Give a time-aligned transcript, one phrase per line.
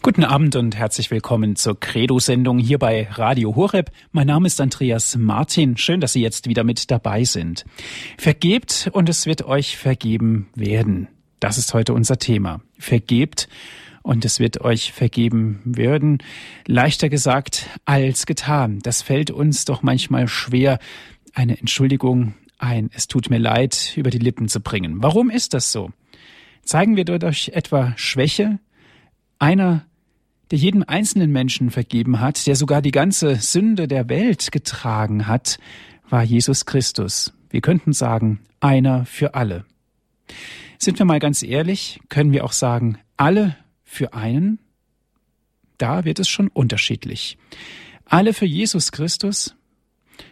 [0.00, 3.90] Guten Abend und herzlich willkommen zur Credo-Sendung hier bei Radio Horeb.
[4.12, 5.76] Mein Name ist Andreas Martin.
[5.76, 7.64] Schön, dass Sie jetzt wieder mit dabei sind.
[8.16, 11.08] Vergebt und es wird euch vergeben werden.
[11.40, 12.60] Das ist heute unser Thema.
[12.78, 13.48] Vergebt
[14.02, 16.18] und es wird euch vergeben werden.
[16.64, 18.78] Leichter gesagt als getan.
[18.82, 20.78] Das fällt uns doch manchmal schwer,
[21.34, 25.02] eine Entschuldigung, ein Es tut mir leid über die Lippen zu bringen.
[25.02, 25.90] Warum ist das so?
[26.62, 28.60] Zeigen wir dadurch etwa Schwäche?
[29.38, 29.84] Einer
[30.50, 35.58] der jedem einzelnen Menschen vergeben hat, der sogar die ganze Sünde der Welt getragen hat,
[36.08, 37.34] war Jesus Christus.
[37.50, 39.64] Wir könnten sagen, einer für alle.
[40.78, 44.58] Sind wir mal ganz ehrlich, können wir auch sagen, alle für einen?
[45.76, 47.36] Da wird es schon unterschiedlich.
[48.04, 49.54] Alle für Jesus Christus?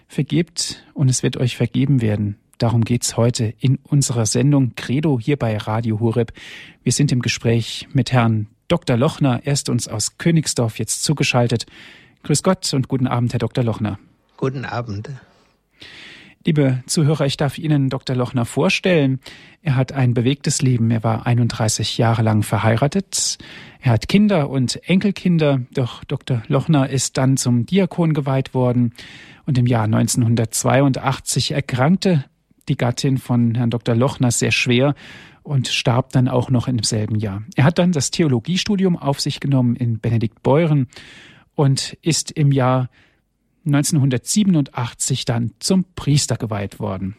[0.08, 2.38] Vergebt und es wird euch vergeben werden.
[2.58, 6.32] Darum geht's heute in unserer Sendung Credo hier bei Radio Horeb.
[6.82, 8.96] Wir sind im Gespräch mit Herrn Dr.
[8.96, 9.40] Lochner.
[9.44, 11.66] Er ist uns aus Königsdorf jetzt zugeschaltet.
[12.22, 13.62] Grüß Gott und guten Abend, Herr Dr.
[13.62, 13.98] Lochner.
[14.36, 15.10] Guten Abend.
[16.46, 18.14] Liebe Zuhörer, ich darf Ihnen Dr.
[18.14, 19.18] Lochner vorstellen.
[19.62, 20.92] Er hat ein bewegtes Leben.
[20.92, 23.38] Er war 31 Jahre lang verheiratet.
[23.80, 25.62] Er hat Kinder und Enkelkinder.
[25.74, 26.42] Doch Dr.
[26.46, 28.94] Lochner ist dann zum Diakon geweiht worden.
[29.44, 32.24] Und im Jahr 1982 erkrankte
[32.68, 33.96] die Gattin von Herrn Dr.
[33.96, 34.94] Lochner sehr schwer
[35.46, 37.42] und starb dann auch noch im selben Jahr.
[37.54, 40.88] Er hat dann das Theologiestudium auf sich genommen in Benediktbeuren
[41.54, 42.90] und ist im Jahr
[43.64, 47.16] 1987 dann zum Priester geweiht worden.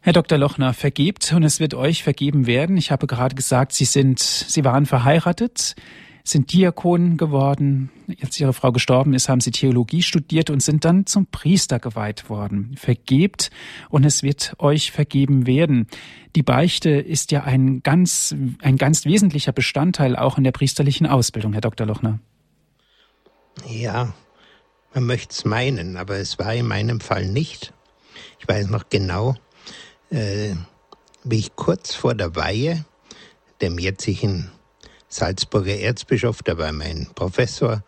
[0.00, 0.38] Herr Dr.
[0.38, 2.76] Lochner, vergebt und es wird euch vergeben werden.
[2.76, 5.74] Ich habe gerade gesagt, Sie sind, Sie waren verheiratet
[6.26, 7.90] sind Diakon geworden.
[8.22, 12.30] Als ihre Frau gestorben ist, haben sie Theologie studiert und sind dann zum Priester geweiht
[12.30, 12.74] worden.
[12.78, 13.50] Vergebt
[13.90, 15.86] und es wird euch vergeben werden.
[16.34, 21.52] Die Beichte ist ja ein ganz, ein ganz wesentlicher Bestandteil auch in der priesterlichen Ausbildung,
[21.52, 21.86] Herr Dr.
[21.86, 22.18] Lochner.
[23.68, 24.14] Ja,
[24.94, 27.74] man möchte es meinen, aber es war in meinem Fall nicht.
[28.40, 29.36] Ich weiß noch genau,
[30.10, 30.54] äh,
[31.22, 32.84] wie ich kurz vor der Weihe
[33.60, 34.50] dem jetzigen
[35.14, 37.84] Salzburger Erzbischof, der war mein Professor,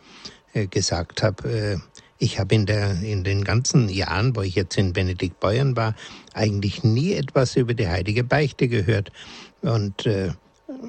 [0.52, 1.78] äh, gesagt habe, äh,
[2.18, 5.96] ich habe in, in den ganzen Jahren, wo ich jetzt in Benedikt Beuern war,
[6.34, 9.10] eigentlich nie etwas über die heilige Beichte gehört.
[9.60, 10.30] Und äh,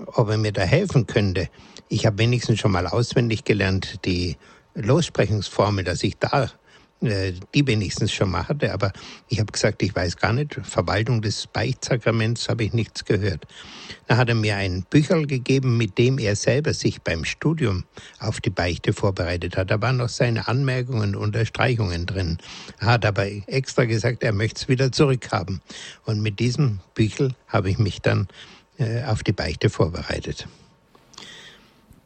[0.05, 1.49] ob er mir da helfen könnte.
[1.89, 4.37] Ich habe wenigstens schon mal auswendig gelernt, die
[4.75, 6.51] Lossprechungsformel, dass ich da
[6.99, 8.91] die wenigstens schon mal hatte, aber
[9.29, 13.45] ich habe gesagt, ich weiß gar nicht, Verwaltung des Beichtsakraments habe ich nichts gehört.
[14.07, 17.83] Da hat er mir ein Bücherl gegeben, mit dem er selber sich beim Studium
[18.19, 19.69] auf die Beichte vorbereitet hat.
[19.69, 22.37] Da waren noch seine Anmerkungen und Unterstreichungen drin.
[22.79, 25.61] Er hat aber extra gesagt, er möchte es wieder zurückhaben.
[26.05, 28.27] Und mit diesem Büchel habe ich mich dann
[28.79, 30.47] äh, auf die Beichte vorbereitet.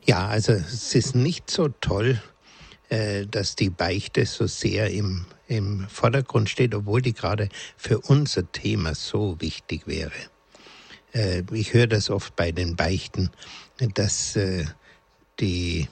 [0.05, 2.30] Ja, also es ist nicht so toll, äh,
[3.29, 7.47] dass die Beichte so sehr im, im Vordergrund steht, obwohl die gerade
[7.77, 10.11] für unser Thema so wichtig wäre.
[11.13, 13.29] Äh, ich höre das oft bei den Beichten,
[13.93, 14.65] dass äh,
[15.39, 15.87] die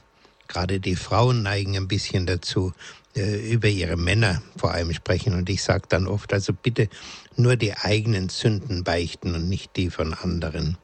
[0.50, 2.74] gerade die Frauen neigen ein bisschen dazu,
[3.16, 5.34] über ihre Männer vor allem sprechen.
[5.34, 6.90] Und ich sage dann oft, also bitte
[7.36, 10.78] nur die eigenen Sünden beichten und nicht die von anderen.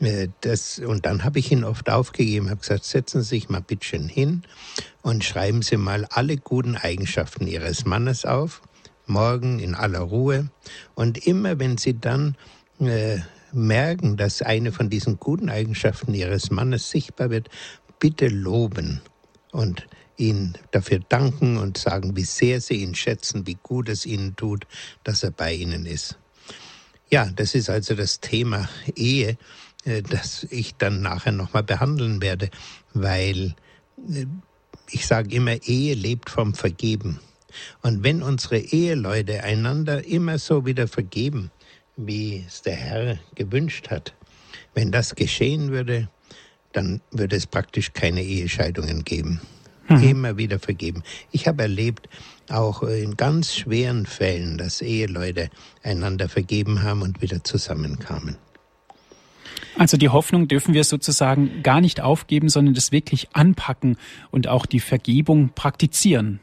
[0.00, 3.60] Äh, das, und dann habe ich ihn oft aufgegeben, habe gesagt, setzen Sie sich mal
[3.60, 4.42] bitte hin
[5.02, 8.62] und schreiben Sie mal alle guten Eigenschaften Ihres Mannes auf,
[9.06, 10.50] morgen in aller Ruhe.
[10.94, 12.36] Und immer wenn Sie dann
[12.80, 13.18] äh,
[13.52, 17.48] merken, dass eine von diesen guten Eigenschaften Ihres Mannes sichtbar wird,
[17.98, 19.02] bitte loben
[19.52, 19.86] und
[20.16, 24.66] ihn dafür danken und sagen, wie sehr Sie ihn schätzen, wie gut es Ihnen tut,
[25.04, 26.18] dass er bei Ihnen ist.
[27.10, 29.36] Ja, das ist also das Thema Ehe.
[29.84, 32.50] Äh, das ich dann nachher nochmal behandeln werde,
[32.92, 33.54] weil
[34.08, 34.26] äh,
[34.90, 37.20] ich sage immer, Ehe lebt vom Vergeben.
[37.82, 41.50] Und wenn unsere Eheleute einander immer so wieder vergeben,
[41.96, 44.14] wie es der Herr gewünscht hat,
[44.74, 46.08] wenn das geschehen würde,
[46.72, 49.40] dann würde es praktisch keine Ehescheidungen geben.
[49.88, 50.02] Mhm.
[50.02, 51.02] Immer wieder vergeben.
[51.32, 52.08] Ich habe erlebt,
[52.48, 55.50] auch in ganz schweren Fällen, dass Eheleute
[55.82, 58.36] einander vergeben haben und wieder zusammenkamen.
[59.76, 63.96] Also die Hoffnung dürfen wir sozusagen gar nicht aufgeben, sondern das wirklich anpacken
[64.30, 66.40] und auch die Vergebung praktizieren.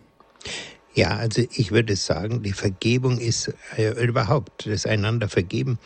[0.94, 5.78] Ja, also ich würde sagen, die Vergebung ist äh, überhaupt, das einander vergeben,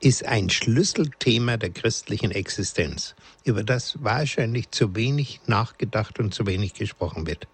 [0.00, 3.14] ist ein Schlüsselthema der christlichen Existenz,
[3.44, 7.46] über das wahrscheinlich zu wenig nachgedacht und zu wenig gesprochen wird.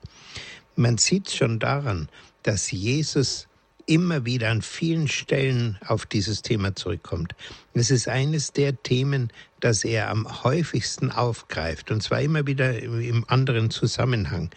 [0.77, 2.09] Man sieht schon daran,
[2.43, 3.49] dass Jesus
[3.91, 7.35] immer wieder an vielen Stellen auf dieses Thema zurückkommt.
[7.75, 13.25] Es ist eines der Themen, das er am häufigsten aufgreift, und zwar immer wieder im
[13.27, 14.51] anderen Zusammenhang.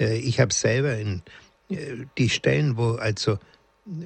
[0.00, 1.22] Äh, ich habe selber in
[1.70, 3.38] äh, die Stellen, wo also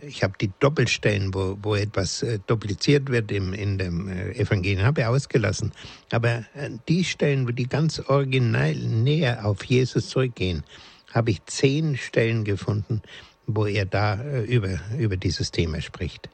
[0.02, 5.00] ich habe die Doppelstellen, wo, wo etwas äh, dupliziert wird im, in dem Evangelium, habe
[5.02, 5.72] ich ausgelassen.
[6.10, 6.44] Aber
[6.88, 10.64] die Stellen, wo die ganz original näher auf Jesus zurückgehen,
[11.12, 13.02] habe ich zehn Stellen gefunden,
[13.46, 16.28] wo er da über, über dieses Thema spricht.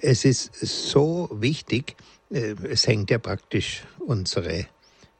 [0.00, 1.96] Es ist so wichtig,
[2.30, 4.66] es hängt ja praktisch unsere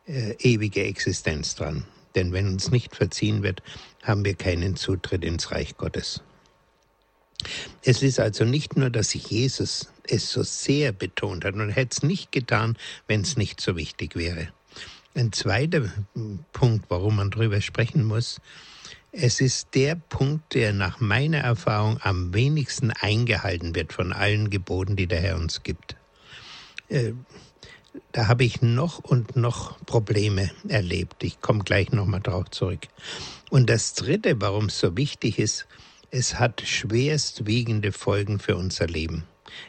[0.07, 1.85] ewige Existenz dran.
[2.15, 3.63] Denn wenn uns nicht verziehen wird,
[4.03, 6.23] haben wir keinen Zutritt ins Reich Gottes.
[7.85, 12.03] Es ist also nicht nur, dass Jesus es so sehr betont hat und hätte es
[12.03, 12.77] nicht getan,
[13.07, 14.49] wenn es nicht so wichtig wäre.
[15.15, 15.93] Ein zweiter
[16.53, 18.41] Punkt, warum man darüber sprechen muss,
[19.13, 24.97] es ist der Punkt, der nach meiner Erfahrung am wenigsten eingehalten wird von allen Geboten,
[24.97, 25.97] die der Herr uns gibt.
[26.89, 27.13] Äh,
[28.13, 31.25] da habe ich noch und noch Probleme erlebt.
[31.25, 32.87] Ich komme gleich nochmal drauf zurück.
[33.51, 35.67] Und das Dritte, warum es so wichtig ist,
[36.11, 39.25] es hat schwerstwiegende Folgen für unser Leben.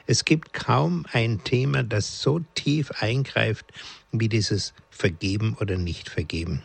[0.05, 3.65] Es gibt kaum ein Thema, das so tief eingreift
[4.11, 6.61] wie dieses Vergeben oder nicht vergeben.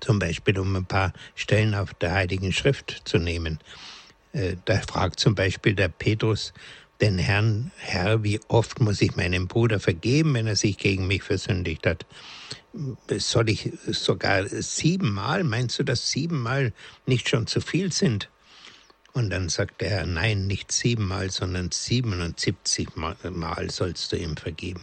[0.00, 3.58] Zum Beispiel, um ein paar Stellen auf der Heiligen Schrift zu nehmen.
[4.32, 6.52] Äh, da fragt zum Beispiel der Petrus,
[7.00, 11.24] den Herrn, Herr, wie oft muss ich meinem Bruder vergeben, wenn er sich gegen mich
[11.24, 12.06] versündigt hat?
[13.18, 16.72] Soll ich sogar siebenmal, meinst du, dass siebenmal
[17.04, 18.30] nicht schon zu viel sind?
[19.12, 24.82] Und dann sagt der Herr, nein, nicht siebenmal, sondern 77 Mal sollst du ihm vergeben.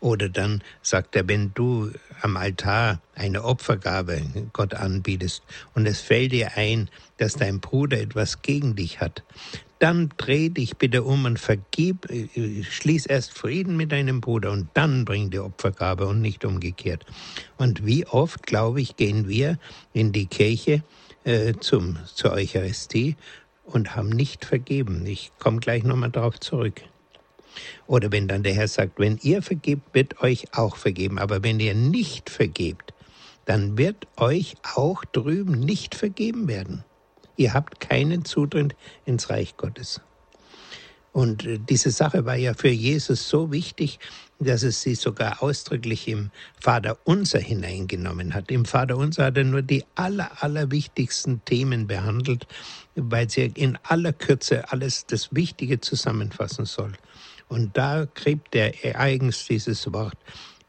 [0.00, 1.90] Oder dann sagt er, wenn du
[2.22, 5.42] am Altar eine Opfergabe Gott anbietest
[5.74, 9.22] und es fällt dir ein, dass dein Bruder etwas gegen dich hat,
[9.78, 14.68] dann dreh dich bitte um und vergib, äh, schließ erst Frieden mit deinem Bruder und
[14.74, 17.04] dann bring die Opfergabe und nicht umgekehrt.
[17.58, 19.58] Und wie oft, glaube ich, gehen wir
[19.92, 20.82] in die Kirche
[21.24, 23.16] äh, zum, zur Eucharistie
[23.64, 25.04] und haben nicht vergeben.
[25.06, 26.82] Ich komme gleich nochmal darauf zurück.
[27.86, 31.18] Oder wenn dann der Herr sagt, wenn ihr vergebt, wird euch auch vergeben.
[31.18, 32.92] Aber wenn ihr nicht vergebt,
[33.44, 36.84] dann wird euch auch drüben nicht vergeben werden.
[37.36, 38.74] Ihr habt keinen Zutritt
[39.04, 40.00] ins Reich Gottes.
[41.12, 43.98] Und äh, diese Sache war ja für Jesus so wichtig,
[44.38, 46.30] dass es sie sogar ausdrücklich im
[46.60, 48.50] Vater Unser hineingenommen hat.
[48.50, 52.46] Im Vater Unser hat er nur die aller, allerwichtigsten Themen behandelt,
[52.96, 56.92] weil sie in aller Kürze alles das Wichtige zusammenfassen soll.
[57.48, 60.16] Und da kriegt er eigens dieses Wort,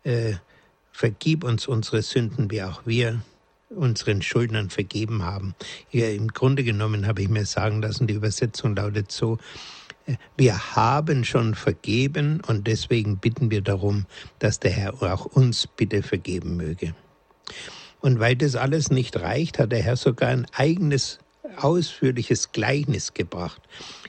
[0.03, 0.33] äh,
[0.91, 3.21] vergib uns unsere Sünden, wie auch wir
[3.69, 5.56] unseren Schuldnern vergeben haben.
[5.91, 9.38] Ja, Im Grunde genommen habe ich mir sagen lassen, die Übersetzung lautet so,
[10.06, 14.06] äh, wir haben schon vergeben und deswegen bitten wir darum,
[14.39, 16.95] dass der Herr auch uns bitte vergeben möge.
[18.00, 21.19] Und weil das alles nicht reicht, hat der Herr sogar ein eigenes
[21.57, 23.62] ausführliches Gleichnis gebracht.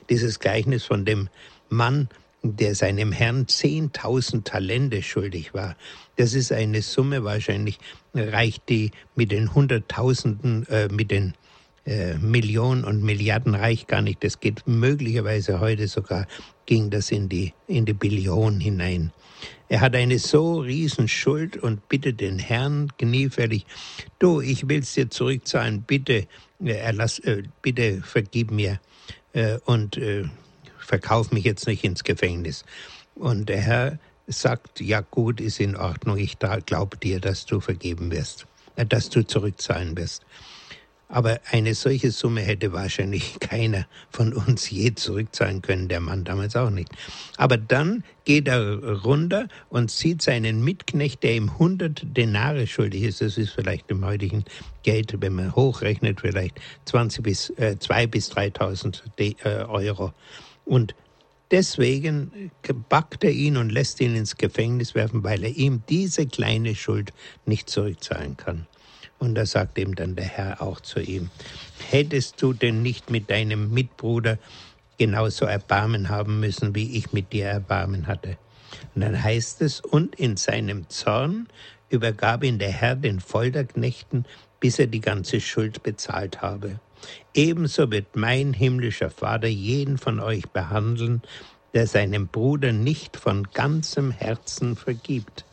[0.09, 1.29] Dieses Gleichnis von dem
[1.69, 2.09] Mann,
[2.41, 5.75] der seinem Herrn 10.000 Talente schuldig war.
[6.15, 7.79] Das ist eine Summe wahrscheinlich,
[8.13, 11.33] reicht die mit den Hunderttausenden, äh, mit den
[11.85, 14.23] äh, Millionen und Milliarden reicht gar nicht.
[14.23, 16.27] Das geht möglicherweise heute sogar,
[16.65, 19.11] ging das in die, in die Billionen hinein.
[19.69, 23.65] Er hat eine so riesen Schuld und bittet den Herrn kniefällig,
[24.17, 26.27] du, ich will's dir zurückzahlen, bitte,
[26.63, 28.79] äh, erlass, äh, bitte vergib mir.
[29.33, 30.25] Äh, und äh,
[30.89, 32.65] verkauf mich jetzt nicht ins Gefängnis.
[33.15, 38.11] Und der Herr sagt, ja gut, ist in Ordnung, ich glaube dir, dass du vergeben
[38.11, 40.25] wirst, äh, dass du zurückzahlen wirst.
[41.11, 46.55] Aber eine solche Summe hätte wahrscheinlich keiner von uns je zurückzahlen können, der Mann damals
[46.55, 46.89] auch nicht.
[47.37, 53.21] Aber dann geht er runter und sieht seinen Mitknecht, der ihm 100 Denare schuldig ist.
[53.21, 54.43] Das ist vielleicht im heutigen
[54.83, 60.13] Geld, wenn man hochrechnet, vielleicht 20 bis, äh, 2 bis 3.000 äh, Euro.
[60.69, 60.93] Und
[61.49, 62.51] deswegen
[62.89, 67.11] backt er ihn und lässt ihn ins Gefängnis werfen, weil er ihm diese kleine Schuld
[67.47, 68.67] nicht zurückzahlen kann.
[69.17, 71.31] Und da sagt ihm dann der Herr auch zu ihm,
[71.89, 74.37] hättest du denn nicht mit deinem Mitbruder
[74.99, 78.37] genauso Erbarmen haben müssen, wie ich mit dir Erbarmen hatte?
[78.93, 81.47] Und dann heißt es, und in seinem Zorn
[81.89, 84.25] übergab ihn der Herr den Folterknechten,
[84.59, 86.79] bis er die ganze Schuld bezahlt habe.
[87.33, 91.21] Ebenso wird mein himmlischer Vater jeden von euch behandeln,
[91.73, 95.45] der seinem Bruder nicht von ganzem Herzen vergibt.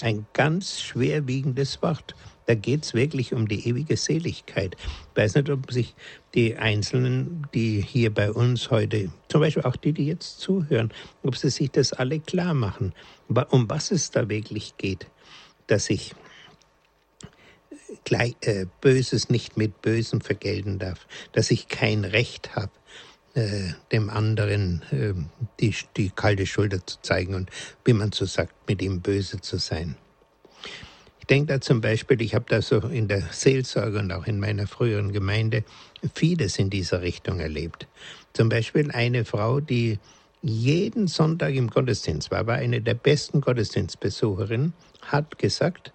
[0.00, 2.14] Ein ganz schwerwiegendes Wort.
[2.46, 4.76] Da geht es wirklich um die ewige Seligkeit.
[4.76, 5.94] Ich weiß nicht, ob sich
[6.34, 11.36] die Einzelnen, die hier bei uns heute, zum Beispiel auch die, die jetzt zuhören, ob
[11.36, 12.92] sie sich das alle klar machen,
[13.50, 15.06] um was es da wirklich geht,
[15.68, 16.14] dass ich
[18.04, 22.72] gleich, äh, Böses nicht mit Bösem vergelten darf, dass ich kein Recht habe,
[23.34, 25.14] äh, dem anderen äh,
[25.60, 27.50] die, die kalte Schulter zu zeigen und,
[27.84, 29.96] wie man so sagt, mit ihm böse zu sein.
[31.24, 34.38] Ich denke da zum Beispiel, ich habe da so in der Seelsorge und auch in
[34.38, 35.64] meiner früheren Gemeinde
[36.14, 37.86] vieles in dieser Richtung erlebt.
[38.34, 39.98] Zum Beispiel eine Frau, die
[40.42, 45.93] jeden Sonntag im Gottesdienst war, war eine der besten Gottesdienstbesucherinnen, hat gesagt,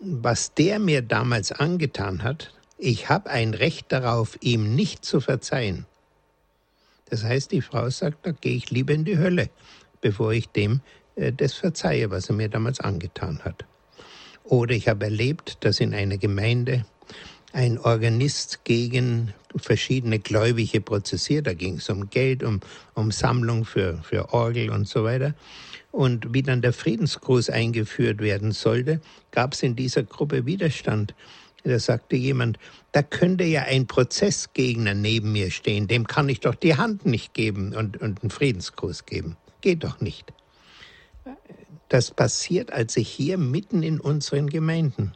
[0.00, 5.86] was der mir damals angetan hat, ich habe ein Recht darauf, ihm nicht zu verzeihen.
[7.10, 9.50] Das heißt, die Frau sagt, da gehe ich lieber in die Hölle,
[10.00, 10.80] bevor ich dem
[11.16, 13.64] äh, das verzeihe, was er mir damals angetan hat.
[14.44, 16.86] Oder ich habe erlebt, dass in einer Gemeinde
[17.58, 21.48] ein Organist gegen verschiedene Gläubige prozessiert.
[21.48, 22.60] Da ging es um Geld, um,
[22.94, 25.34] um Sammlung für, für Orgel und so weiter.
[25.90, 29.00] Und wie dann der Friedensgruß eingeführt werden sollte,
[29.32, 31.16] gab es in dieser Gruppe Widerstand.
[31.64, 32.60] Da sagte jemand,
[32.92, 37.34] da könnte ja ein Prozessgegner neben mir stehen, dem kann ich doch die Hand nicht
[37.34, 39.36] geben und, und einen Friedensgruß geben.
[39.62, 40.32] Geht doch nicht.
[41.88, 45.12] Das passiert also hier mitten in unseren Gemeinden.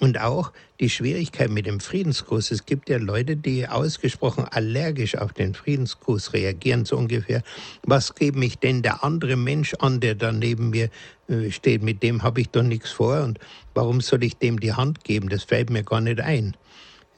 [0.00, 2.52] Und auch die Schwierigkeit mit dem Friedensgruß.
[2.52, 7.42] Es gibt ja Leute, die ausgesprochen allergisch auf den Friedensgruß reagieren, so ungefähr.
[7.82, 10.88] Was gebe mich denn der andere Mensch an, der da neben mir
[11.28, 11.82] äh, steht?
[11.82, 13.22] Mit dem habe ich doch nichts vor.
[13.22, 13.38] Und
[13.74, 15.28] warum soll ich dem die Hand geben?
[15.28, 16.56] Das fällt mir gar nicht ein.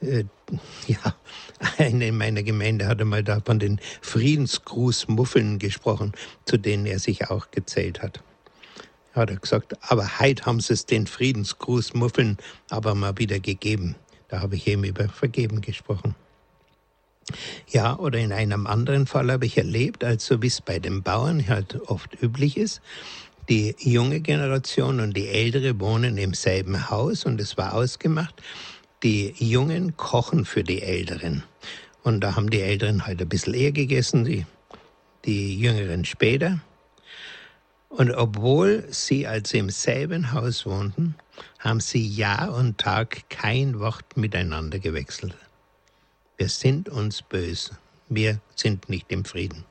[0.01, 0.25] Äh,
[0.89, 1.15] ja,
[1.79, 6.13] eine in meiner Gemeinde hatte mal da von den Friedensgrußmuffeln gesprochen,
[6.47, 8.25] zu denen er sich auch gezählt hat
[9.13, 12.39] hat er gesagt, aber heute haben sie es den Friedensgrußmuffeln
[12.71, 13.97] aber mal wieder gegeben.
[14.29, 16.15] Da habe ich eben über Vergeben gesprochen.
[17.69, 21.47] Ja, oder in einem anderen Fall habe ich erlebt, also wie es bei den Bauern
[21.49, 22.81] halt oft üblich ist,
[23.49, 28.43] die junge Generation und die ältere wohnen im selben Haus und es war ausgemacht,
[29.03, 31.43] die Jungen kochen für die Älteren.
[32.03, 34.47] Und da haben die Älteren halt ein bisschen eher gegessen, die,
[35.25, 36.61] die Jüngeren später.
[37.93, 41.15] Und obwohl sie also im selben Haus wohnten,
[41.59, 45.37] haben sie Jahr und Tag kein Wort miteinander gewechselt.
[46.39, 47.77] Wir sind uns böse,
[48.09, 49.65] wir sind nicht im Frieden.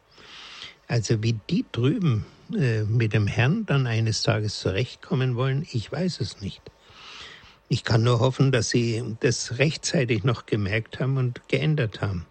[0.87, 2.25] Also wie die drüben
[2.55, 6.61] äh, mit dem Herrn dann eines Tages zurechtkommen wollen, ich weiß es nicht.
[7.69, 12.27] Ich kann nur hoffen, dass sie das rechtzeitig noch gemerkt haben und geändert haben.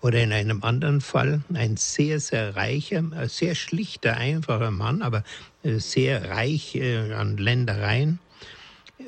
[0.00, 5.24] Oder in einem anderen Fall ein sehr, sehr reicher, äh, sehr schlichter, einfacher Mann, aber
[5.62, 8.18] äh, sehr reich äh, an Ländereien.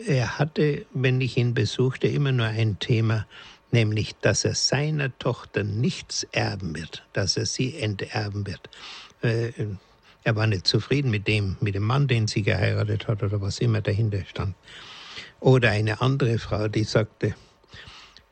[0.06, 3.26] Er hatte, wenn ich ihn besuchte, immer nur ein Thema,
[3.70, 8.70] nämlich, dass er seiner Tochter nichts erben wird, dass er sie enterben wird.
[9.20, 13.58] Er war nicht zufrieden mit dem, mit dem Mann, den sie geheiratet hat oder was
[13.58, 14.54] immer dahinter stand.
[15.40, 17.34] Oder eine andere Frau, die sagte,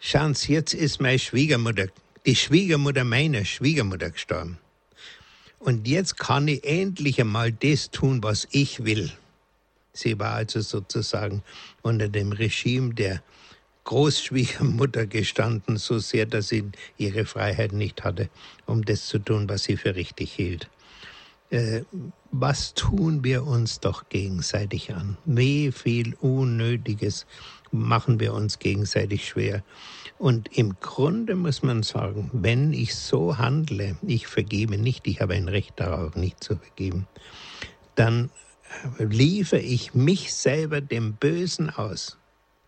[0.02, 1.88] Schauen Sie, jetzt ist meine Schwiegermutter
[2.26, 4.58] die Schwiegermutter meiner Schwiegermutter gestorben.
[5.58, 9.12] Und jetzt kann ich endlich einmal das tun, was ich will.
[9.92, 11.42] Sie war also sozusagen
[11.82, 13.22] unter dem Regime der
[13.84, 16.64] Großschwiegermutter gestanden, so sehr, dass sie
[16.96, 18.30] ihre Freiheit nicht hatte,
[18.66, 20.70] um das zu tun, was sie für richtig hielt.
[21.50, 21.82] Äh,
[22.30, 25.16] was tun wir uns doch gegenseitig an?
[25.24, 27.26] Wie viel Unnötiges
[27.72, 29.62] machen wir uns gegenseitig schwer?
[30.18, 35.34] Und im Grunde muss man sagen, wenn ich so handle, ich vergebe nicht, ich habe
[35.34, 37.06] ein Recht darauf, nicht zu vergeben,
[37.94, 38.30] dann
[38.98, 42.18] liefere ich mich selber dem Bösen aus.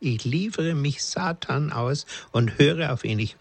[0.01, 3.19] Ich liefere mich Satan aus und höre auf ihn.
[3.19, 3.37] Ich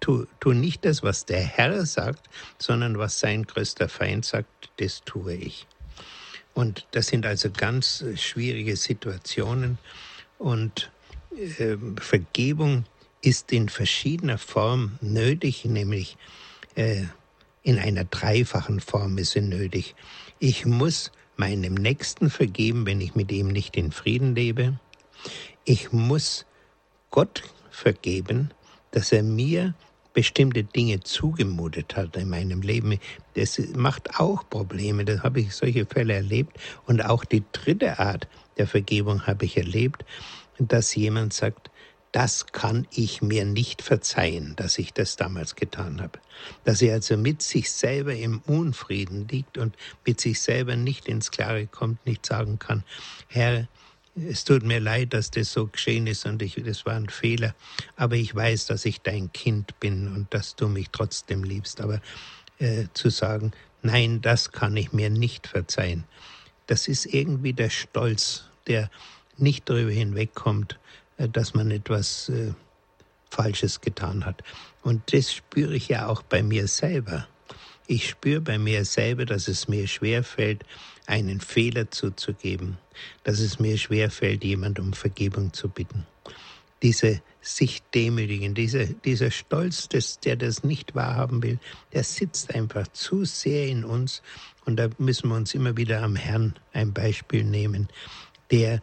[0.00, 2.28] tue tu nicht das, was der Herr sagt,
[2.58, 5.66] sondern was sein größter Feind sagt, das tue ich.
[6.54, 9.78] Und das sind also ganz schwierige Situationen.
[10.38, 10.90] Und
[11.36, 12.84] äh, Vergebung
[13.20, 16.16] ist in verschiedener Form nötig, nämlich
[16.76, 17.04] äh,
[17.62, 19.94] in einer dreifachen Form ist sie nötig.
[20.38, 24.78] Ich muss meinem Nächsten vergeben, wenn ich mit ihm nicht in Frieden lebe.
[25.64, 26.46] Ich muss
[27.10, 28.50] Gott vergeben,
[28.92, 29.74] dass er mir
[30.14, 32.98] bestimmte Dinge zugemutet hat in meinem Leben.
[33.34, 36.58] Das macht auch Probleme, das habe ich solche Fälle erlebt.
[36.86, 38.26] Und auch die dritte Art
[38.58, 40.04] der Vergebung habe ich erlebt,
[40.58, 41.70] dass jemand sagt,
[42.12, 46.18] das kann ich mir nicht verzeihen, dass ich das damals getan habe.
[46.64, 51.30] Dass er also mit sich selber im Unfrieden liegt und mit sich selber nicht ins
[51.30, 52.82] Klare kommt, nicht sagen kann,
[53.28, 53.68] Herr,
[54.16, 57.54] es tut mir leid, dass das so geschehen ist und ich, das war ein Fehler,
[57.96, 61.80] aber ich weiß, dass ich dein Kind bin und dass du mich trotzdem liebst.
[61.80, 62.00] Aber
[62.58, 66.04] äh, zu sagen, nein, das kann ich mir nicht verzeihen,
[66.66, 68.90] das ist irgendwie der Stolz, der
[69.36, 70.78] nicht darüber hinwegkommt,
[71.16, 72.52] äh, dass man etwas äh,
[73.30, 74.42] Falsches getan hat.
[74.82, 77.26] Und das spüre ich ja auch bei mir selber.
[77.86, 80.64] Ich spüre bei mir selber, dass es mir schwerfällt,
[81.06, 82.76] einen Fehler zuzugeben,
[83.24, 86.06] dass es mir schwerfällt, jemand um Vergebung zu bitten.
[86.82, 91.58] Diese sich demütigen, dieser, dieser Stolz, des, der das nicht wahrhaben will,
[91.92, 94.22] der sitzt einfach zu sehr in uns
[94.66, 97.88] und da müssen wir uns immer wieder am Herrn ein Beispiel nehmen,
[98.50, 98.80] der,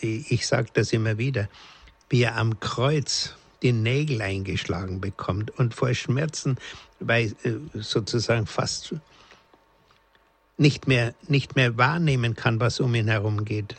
[0.00, 1.48] ich sage das immer wieder,
[2.08, 6.56] wie er am Kreuz die Nägel eingeschlagen bekommt und vor Schmerzen,
[7.00, 8.94] weil äh, sozusagen fast
[10.58, 13.76] nicht mehr, nicht mehr wahrnehmen kann, was um ihn herum geht,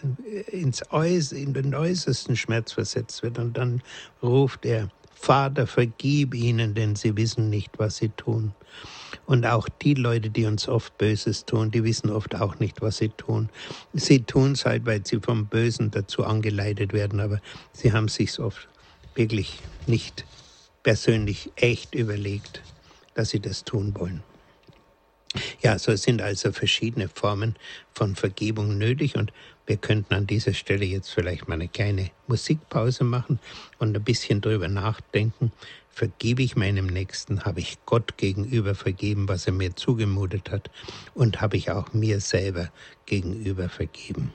[0.52, 3.40] ins Äuß, in den äußersten Schmerz versetzt wird.
[3.40, 3.82] Und dann
[4.22, 8.54] ruft er, Vater, vergib ihnen, denn sie wissen nicht, was sie tun.
[9.28, 12.98] Und auch die Leute, die uns oft Böses tun, die wissen oft auch nicht, was
[12.98, 13.50] sie tun.
[13.94, 17.42] Sie tun es halt, weil sie vom Bösen dazu angeleitet werden, aber
[17.74, 18.70] sie haben sich oft
[19.16, 20.26] wirklich nicht
[20.82, 22.62] persönlich echt überlegt,
[23.16, 24.24] dass sie das tun wollen.
[25.62, 27.58] Ja, so sind also verschiedene Formen
[27.94, 29.34] von Vergebung nötig und
[29.66, 33.40] wir könnten an dieser Stelle jetzt vielleicht mal eine kleine Musikpause machen
[33.78, 35.52] und ein bisschen drüber nachdenken.
[35.98, 37.44] Vergebe ich meinem Nächsten?
[37.44, 40.70] Habe ich Gott gegenüber vergeben, was er mir zugemutet hat?
[41.16, 42.70] Und habe ich auch mir selber
[43.08, 44.32] gegenüber vergeben?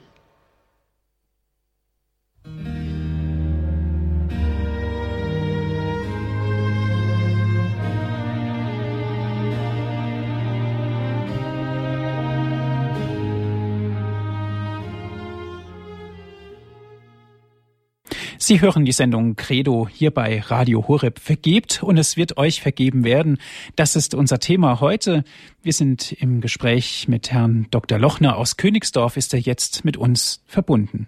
[18.45, 21.19] Sie hören die Sendung Credo hier bei Radio Horeb.
[21.19, 23.37] Vergebt und es wird euch vergeben werden.
[23.77, 25.23] Das ist unser Thema heute.
[25.61, 27.97] Wir sind im Gespräch mit Herrn Dr.
[27.97, 29.15] Lochner aus Königsdorf.
[29.15, 31.07] Ist er jetzt mit uns verbunden?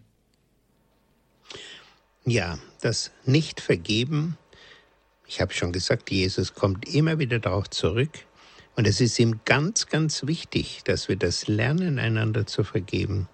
[2.23, 4.37] Ja, das Nicht-Vergeben,
[5.27, 8.11] ich habe schon gesagt, Jesus kommt immer wieder darauf zurück.
[8.77, 13.27] Und es ist ihm ganz, ganz wichtig, dass wir das lernen, einander zu vergeben.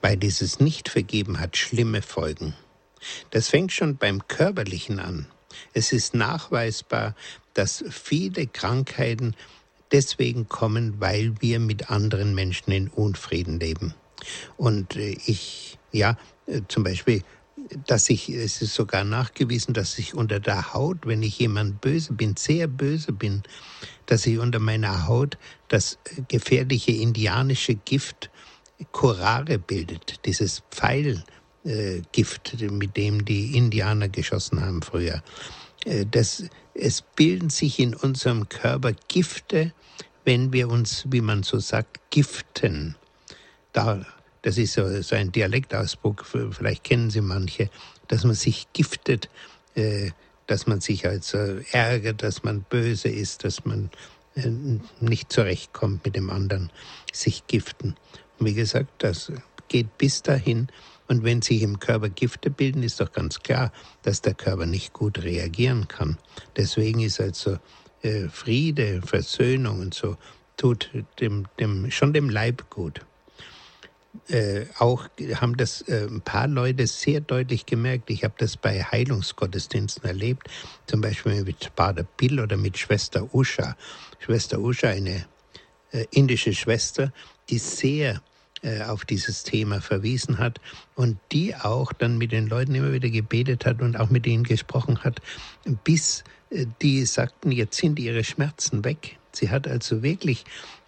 [0.00, 2.56] Weil dieses Nicht-Vergeben hat schlimme Folgen.
[3.30, 5.26] Das fängt schon beim körperlichen an.
[5.74, 7.14] Es ist nachweisbar,
[7.54, 9.36] dass viele Krankheiten
[9.90, 13.94] deswegen kommen, weil wir mit anderen Menschen in Unfrieden leben.
[14.56, 17.22] Und äh, ich, ja, äh, zum Beispiel,
[17.86, 22.12] dass ich, es ist sogar nachgewiesen, dass ich unter der Haut, wenn ich jemand böse
[22.12, 23.42] bin, sehr böse bin,
[24.06, 25.38] dass ich unter meiner Haut
[25.68, 28.30] das äh, gefährliche indianische Gift
[28.90, 31.22] Curare bildet, dieses Pfeil,
[31.64, 35.22] äh, Gift, mit dem die Indianer geschossen haben früher.
[35.84, 36.44] Äh, das,
[36.74, 39.72] es bilden sich in unserem Körper Gifte,
[40.24, 42.96] wenn wir uns, wie man so sagt, giften.
[43.72, 44.04] Da,
[44.42, 47.70] das ist so, so ein Dialektausdruck, vielleicht kennen Sie manche,
[48.08, 49.28] dass man sich giftet,
[49.74, 50.10] äh,
[50.46, 51.38] dass man sich also
[51.70, 53.90] ärgert, dass man böse ist, dass man
[54.34, 54.50] äh,
[55.00, 56.70] nicht zurechtkommt mit dem anderen,
[57.12, 57.96] sich giften.
[58.38, 59.32] Wie gesagt, das
[59.68, 60.68] geht bis dahin,
[61.12, 63.70] und wenn sich im Körper Gifte bilden, ist doch ganz klar,
[64.02, 66.16] dass der Körper nicht gut reagieren kann.
[66.56, 67.58] Deswegen ist also
[68.00, 70.16] äh, Friede, Versöhnung und so,
[70.56, 73.02] tut dem, dem, schon dem Leib gut.
[74.28, 78.08] Äh, auch haben das äh, ein paar Leute sehr deutlich gemerkt.
[78.08, 80.48] Ich habe das bei Heilungsgottesdiensten erlebt,
[80.86, 83.76] zum Beispiel mit Pater Bill oder mit Schwester Usha.
[84.18, 85.26] Schwester Usha, eine
[85.90, 87.12] äh, indische Schwester,
[87.50, 88.22] die sehr
[88.62, 90.60] äh, auf dieses Thema verwiesen hat
[90.94, 94.44] und die auch dann mit den Leuten immer wieder gebetet hat und auch mit ihnen
[94.44, 95.20] gesprochen hat,
[95.82, 99.18] bis äh, die sagten, jetzt sind ihre Schmerzen weg.
[99.32, 100.44] Sie hat also wirklich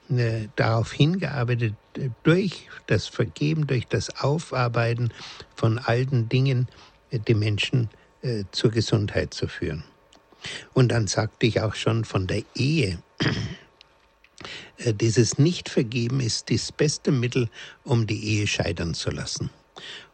[0.09, 1.75] äh, darauf hingearbeitet,
[2.23, 5.13] durch das Vergeben, durch das Aufarbeiten
[5.57, 6.69] von alten Dingen
[7.13, 7.89] die Menschen
[8.51, 9.85] zur Gesundheit zu führen.
[10.73, 12.99] Und dann sagte ich auch schon von der Ehe.
[14.85, 17.49] Äh, dieses Nichtvergeben ist das beste Mittel,
[17.85, 19.51] um die Ehe scheitern zu lassen.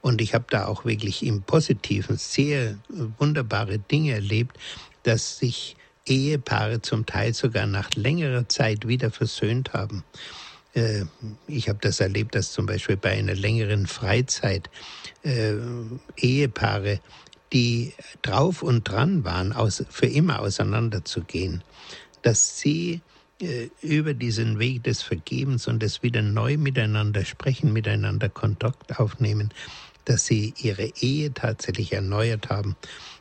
[0.01, 2.79] Und ich habe da auch wirklich im Positiven sehr
[3.19, 4.57] wunderbare Dinge erlebt,
[5.03, 10.03] dass sich Ehepaare zum Teil sogar nach längerer Zeit wieder versöhnt haben.
[10.73, 11.05] Äh,
[11.47, 14.71] ich habe das erlebt, dass zum Beispiel bei einer längeren Freizeit
[15.23, 15.55] äh,
[16.17, 17.01] Ehepaare,
[17.53, 19.55] die drauf und dran waren,
[19.91, 21.65] für immer auseinanderzugehen,
[22.23, 23.10] dass sie äh,
[23.81, 29.51] über diesen Weg des Vergebens und des wieder neu miteinander sprechen, miteinander Kontakt aufnehmen,
[30.05, 32.77] dass sie ihre Ehe tatsächlich erneuert haben.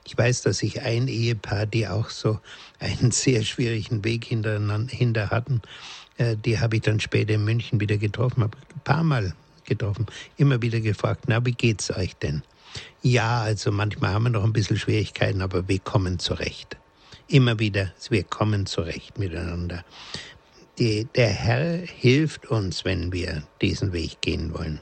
[0.05, 2.39] Ich weiß, dass ich ein Ehepaar, die auch so
[2.79, 5.61] einen sehr schwierigen Weg hinter, hinter hatten,
[6.17, 9.33] äh, die habe ich dann später in München wieder getroffen, habe ein paar Mal
[9.65, 12.41] getroffen, immer wieder gefragt, na, wie geht's euch denn?
[13.01, 16.78] Ja, also manchmal haben wir noch ein bisschen Schwierigkeiten, aber wir kommen zurecht.
[17.27, 19.83] Immer wieder, wir kommen zurecht miteinander.
[20.77, 24.79] Die, der Herr hilft uns, wenn wir diesen Weg gehen wollen.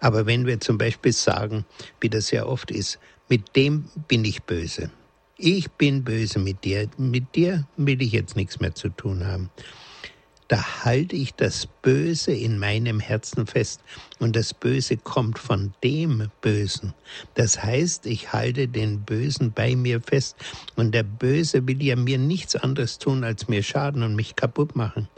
[0.00, 1.64] Aber wenn wir zum Beispiel sagen,
[2.00, 4.90] wie das ja oft ist, mit dem bin ich böse.
[5.36, 6.88] Ich bin böse mit dir.
[6.96, 9.50] Mit dir will ich jetzt nichts mehr zu tun haben
[10.48, 13.80] da halte ich das Böse in meinem Herzen fest.
[14.18, 16.92] Und das Böse kommt von dem Bösen.
[17.34, 20.36] Das heißt, ich halte den Bösen bei mir fest.
[20.76, 24.76] Und der Böse will ja mir nichts anderes tun, als mir schaden und mich kaputt
[24.76, 25.08] machen.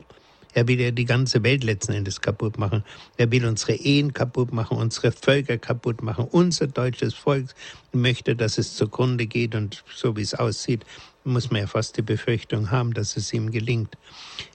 [0.55, 2.83] Er will ja die ganze Welt letzten Endes kaputt machen.
[3.19, 6.27] Er will unsere Ehen kaputt machen, unsere Völker kaputt machen.
[6.31, 7.49] Unser deutsches Volk
[7.93, 10.87] möchte, dass es zugrunde geht und so wie es aussieht,
[11.27, 13.97] muss man ja fast die Befürchtung haben, dass es ihm gelingt.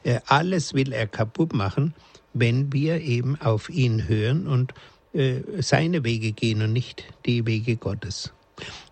[0.04, 1.94] Äh, alles will er kaputt machen,
[2.34, 4.74] wenn wir eben auf ihn hören und
[5.14, 8.34] äh, seine Wege gehen und nicht die Wege Gottes.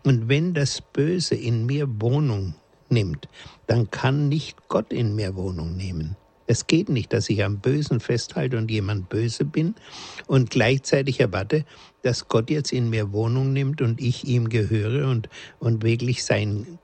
[0.03, 2.55] Und wenn das Böse in mir Wohnung
[2.89, 3.27] nimmt,
[3.67, 6.15] dann kann nicht Gott in mir Wohnung nehmen.
[6.51, 9.75] Es geht nicht, dass ich am Bösen festhalte und jemand böse bin
[10.25, 11.63] und gleichzeitig erwarte,
[12.01, 16.79] dass Gott jetzt in mir Wohnung nimmt und ich ihm gehöre und, und wirklich sein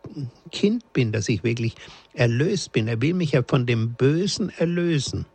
[0.51, 1.73] Kind bin, dass ich wirklich
[2.13, 2.87] erlöst bin.
[2.87, 5.25] Er will mich ja von dem Bösen erlösen.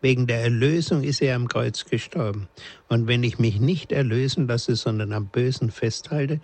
[0.00, 2.46] Wegen der Erlösung ist er am Kreuz gestorben.
[2.88, 6.40] Und wenn ich mich nicht erlösen lasse, sondern am Bösen festhalte,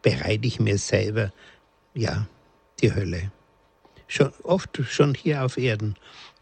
[0.00, 1.30] bereite ich mir selber,
[1.92, 2.26] ja,
[2.80, 3.32] die Hölle.
[4.06, 5.94] Schon, oft schon hier auf Erden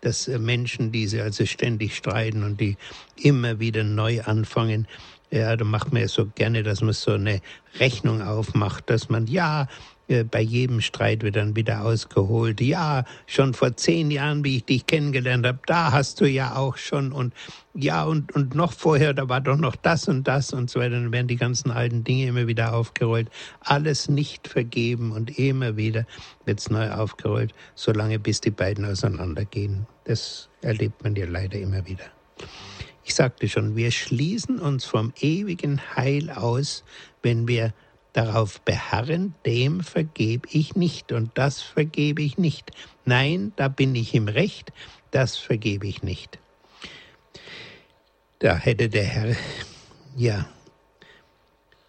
[0.07, 2.77] dass äh, Menschen, die sie also ständig streiten und die
[3.17, 4.87] immer wieder neu anfangen,
[5.31, 7.41] ja, da macht man ja so gerne, dass man so eine
[7.81, 9.67] Rechnung aufmacht, dass man, ja,
[10.09, 12.61] bei jedem Streit wird dann wieder ausgeholt.
[12.61, 16.77] Ja, schon vor zehn Jahren, wie ich dich kennengelernt habe, da hast du ja auch
[16.77, 17.35] schon und
[17.75, 20.93] ja, und, und noch vorher, da war doch noch das und das und so weiter.
[20.93, 23.29] Dann werden die ganzen alten Dinge immer wieder aufgerollt.
[23.61, 26.07] Alles nicht vergeben und immer wieder
[26.45, 29.87] wird es neu aufgerollt, solange bis die beiden auseinandergehen.
[30.05, 32.05] Das erlebt man ja leider immer wieder.
[33.05, 36.83] Ich sagte schon, wir schließen uns vom ewigen Heil aus,
[37.23, 37.73] wenn wir
[38.17, 42.71] darauf beharren, dem vergebe ich nicht und das vergebe ich nicht.
[43.05, 44.73] Nein, da bin ich im Recht,
[45.11, 46.39] das vergebe ich nicht.
[48.39, 49.37] Da hätte der Herr
[50.17, 50.47] ja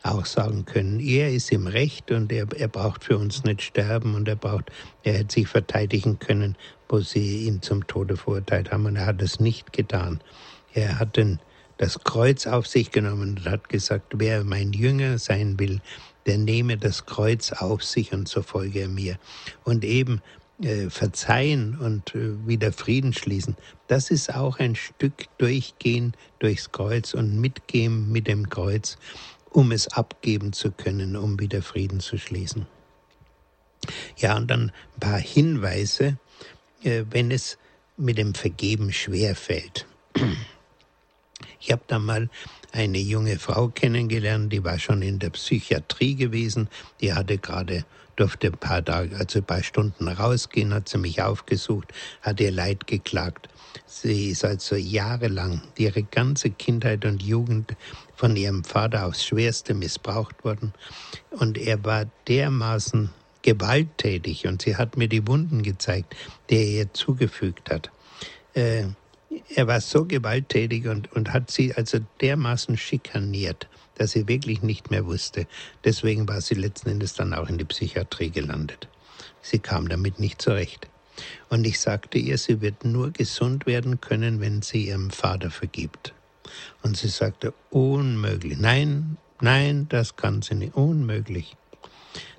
[0.04, 4.16] auch sagen können, er ist im Recht und er, er braucht für uns nicht sterben
[4.16, 4.72] und er braucht,
[5.04, 6.56] er hätte sich verteidigen können,
[6.90, 10.22] wo sie ihn zum Tode verurteilt haben und er hat es nicht getan.
[10.74, 11.40] Er hat den,
[11.78, 15.82] das Kreuz auf sich genommen und hat gesagt, wer mein Jünger sein will,
[16.28, 19.18] der nehme das Kreuz auf sich und so folge er mir.
[19.64, 20.22] Und eben
[20.62, 23.56] äh, verzeihen und äh, wieder Frieden schließen,
[23.88, 28.98] das ist auch ein Stück Durchgehen durchs Kreuz und Mitgehen mit dem Kreuz,
[29.52, 32.68] um es abgeben zu können, um wieder Frieden zu schließen.
[34.18, 36.18] Ja, und dann ein paar Hinweise,
[36.84, 37.58] äh, wenn es
[37.96, 39.86] mit dem Vergeben schwer fällt.
[41.60, 42.30] Ich habe da mal
[42.78, 46.70] eine junge Frau kennengelernt, die war schon in der Psychiatrie gewesen.
[47.02, 47.86] Die hatte gerade,
[48.16, 52.52] durfte ein paar Tage, also ein paar Stunden rausgehen, hat sie mich aufgesucht, hat ihr
[52.52, 53.50] Leid geklagt.
[53.88, 57.76] Sie ist also jahrelang, ihre ganze Kindheit und Jugend
[58.16, 60.74] von ihrem Vater aufs Schwerste missbraucht worden.
[61.32, 63.10] Und er war dermaßen
[63.42, 66.16] gewalttätig und sie hat mir die Wunden gezeigt,
[66.50, 67.90] die er ihr zugefügt hat.
[68.54, 68.86] Äh,
[69.56, 74.92] er war so gewalttätig und, und hat sie also dermaßen schikaniert, dass sie wirklich nicht
[74.92, 75.48] mehr wusste.
[75.84, 78.88] Deswegen war sie letzten Endes dann auch in die Psychiatrie gelandet.
[79.42, 80.88] Sie kam damit nicht zurecht.
[81.50, 86.14] Und ich sagte ihr, sie wird nur gesund werden können, wenn sie ihrem Vater vergibt.
[86.84, 88.58] Und sie sagte, unmöglich.
[88.60, 90.76] Nein, nein, das kann sie nicht.
[90.76, 91.56] Unmöglich.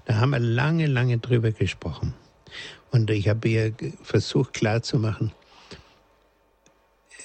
[0.05, 2.15] Da haben wir lange, lange drüber gesprochen.
[2.91, 5.33] Und ich habe ihr versucht klarzumachen,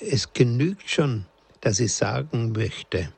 [0.10, 1.26] es genügt schon,
[1.62, 3.10] dass ich sagen möchte,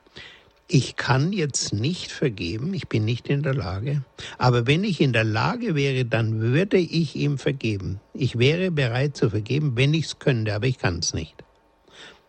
[0.67, 4.03] ich kann jetzt nicht vergeben, ich bin nicht in der Lage,
[4.37, 7.99] aber wenn ich in der Lage wäre, dann würde ich ihm vergeben.
[8.13, 11.43] Ich wäre bereit zu vergeben, wenn ich es könnte, aber ich kann es nicht.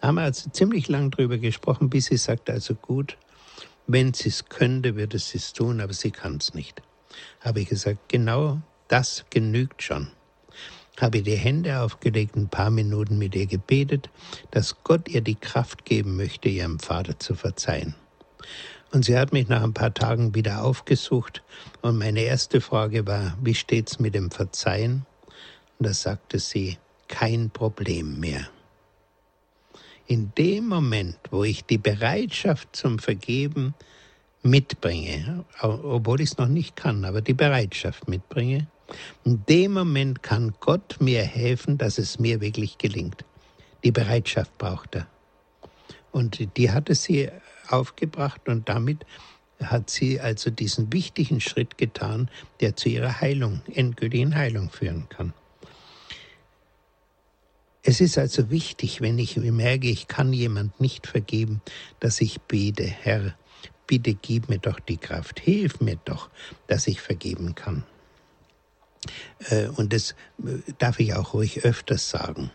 [0.00, 3.16] Da haben wir also ziemlich lang drüber gesprochen, bis sie sagte, also gut,
[3.86, 6.82] wenn sie es könnte, würde sie es tun, aber sie kann es nicht.
[7.40, 10.08] Habe ich gesagt, genau das genügt schon
[11.02, 14.10] habe die Hände aufgelegt, ein paar Minuten mit ihr gebetet,
[14.50, 17.94] dass Gott ihr die Kraft geben möchte, ihrem Vater zu verzeihen.
[18.92, 21.42] Und sie hat mich nach ein paar Tagen wieder aufgesucht
[21.82, 25.04] und meine erste Frage war, wie steht's mit dem Verzeihen?
[25.78, 26.78] Und da sagte sie,
[27.08, 28.48] kein Problem mehr.
[30.06, 33.74] In dem Moment, wo ich die Bereitschaft zum Vergeben
[34.42, 38.68] mitbringe, obwohl ich es noch nicht kann, aber die Bereitschaft mitbringe,
[39.24, 43.24] in dem Moment kann Gott mir helfen, dass es mir wirklich gelingt.
[43.84, 45.06] Die Bereitschaft braucht er.
[46.12, 47.30] Und die hatte sie
[47.68, 49.04] aufgebracht und damit
[49.62, 55.32] hat sie also diesen wichtigen Schritt getan, der zu ihrer Heilung, endgültigen Heilung führen kann.
[57.82, 61.62] Es ist also wichtig, wenn ich merke, ich kann jemand nicht vergeben,
[62.00, 63.36] dass ich bete, Herr,
[63.86, 66.28] bitte gib mir doch die Kraft, hilf mir doch,
[66.66, 67.84] dass ich vergeben kann.
[69.48, 70.12] Äh, und das
[70.44, 72.50] äh, darf ich auch ruhig öfters sagen.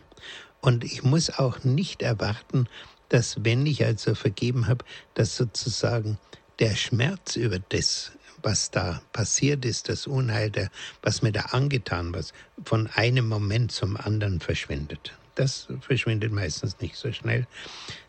[0.60, 2.68] Und ich muss auch nicht erwarten,
[3.08, 4.84] dass wenn ich also vergeben habe,
[5.14, 6.18] dass sozusagen
[6.60, 8.12] der Schmerz über das,
[8.42, 10.70] was da passiert ist, das Unheil, der,
[11.02, 12.32] was mir da angetan was
[12.64, 15.12] von einem Moment zum anderen verschwindet.
[15.34, 17.46] Das verschwindet meistens nicht so schnell.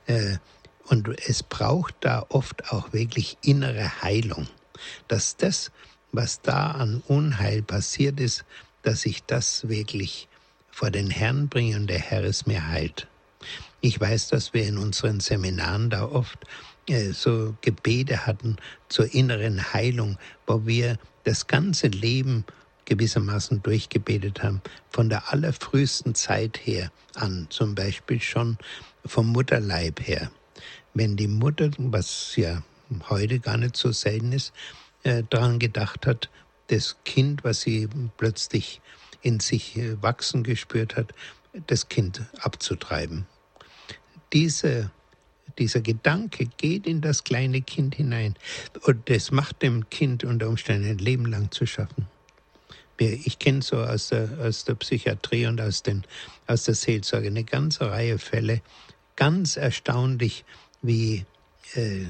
[0.05, 0.37] Äh,
[0.85, 4.47] und es braucht da oft auch wirklich innere Heilung,
[5.07, 5.71] dass das,
[6.13, 8.45] was da an Unheil passiert ist,
[8.83, 10.29] dass ich das wirklich
[10.71, 13.07] vor den Herrn bringe und der Herr es mir heilt.
[13.81, 16.39] Ich weiß, dass wir in unseren Seminaren da oft
[16.87, 18.55] äh, so Gebete hatten
[18.87, 22.45] zur inneren Heilung, wo wir das ganze Leben
[22.85, 28.57] gewissermaßen durchgebetet haben, von der allerfrühesten Zeit her an, zum Beispiel schon
[29.05, 30.31] vom Mutterleib her.
[30.93, 32.61] Wenn die Mutter, was ja
[33.09, 34.53] heute gar nicht so selten ist,
[35.03, 36.29] äh, daran gedacht hat,
[36.67, 37.87] das Kind, was sie
[38.17, 38.81] plötzlich
[39.21, 41.13] in sich äh, wachsen gespürt hat,
[41.67, 43.25] das Kind abzutreiben.
[44.33, 44.91] Diese,
[45.59, 48.35] dieser Gedanke geht in das kleine Kind hinein.
[48.81, 52.07] Und das macht dem Kind unter Umständen ein Leben lang zu schaffen.
[52.99, 56.03] Ich kenne so aus der, aus der Psychiatrie und aus, den,
[56.47, 58.61] aus der Seelsorge eine ganze Reihe Fälle,
[59.15, 60.45] ganz erstaunlich,
[60.81, 61.25] wie
[61.75, 62.05] äh,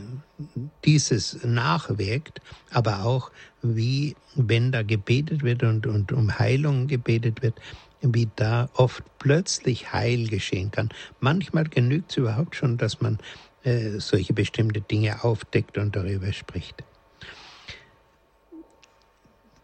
[0.86, 7.60] dieses nachwirkt, aber auch wie, wenn da gebetet wird und, und um Heilung gebetet wird,
[8.02, 10.90] wie da oft plötzlich Heil geschehen kann.
[11.20, 13.20] Manchmal genügt es überhaupt schon, dass man
[13.64, 16.84] äh, solche bestimmte Dinge aufdeckt und darüber spricht.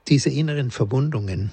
[0.08, 1.52] Diese inneren Verwundungen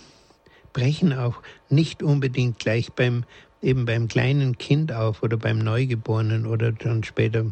[0.73, 3.25] brechen auch nicht unbedingt gleich beim
[3.63, 7.47] eben beim kleinen Kind auf oder beim Neugeborenen oder dann später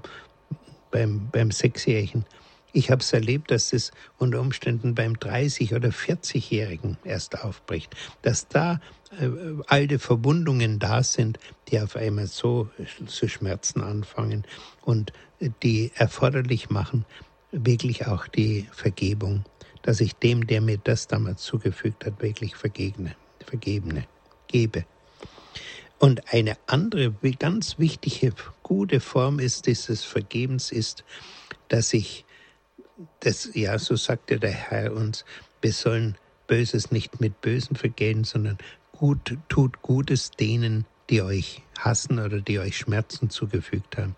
[0.94, 2.24] beim, beim Sechsjährigen.
[2.72, 8.48] Ich habe es erlebt, dass es unter Umständen beim 30- oder 40-Jährigen erst aufbricht, dass
[8.48, 8.80] da
[9.18, 9.28] äh,
[9.66, 12.68] alte Verwundungen da sind, die auf einmal so
[13.06, 14.44] zu Schmerzen anfangen
[14.82, 15.12] und
[15.62, 17.04] die erforderlich machen,
[17.50, 19.44] wirklich auch die Vergebung,
[19.82, 24.04] dass ich dem, der mir das damals zugefügt hat, wirklich vergegne, vergebene,
[24.46, 24.84] gebe.
[26.04, 31.02] Und eine andere ganz wichtige, gute Form ist dieses Vergebens ist,
[31.68, 32.26] dass ich
[33.20, 35.24] das, ja, so sagte der Herr uns,
[35.62, 38.58] wir sollen Böses nicht mit Bösen vergelten, sondern
[38.92, 44.14] gut, tut Gutes denen, die euch hassen oder die euch Schmerzen zugefügt haben.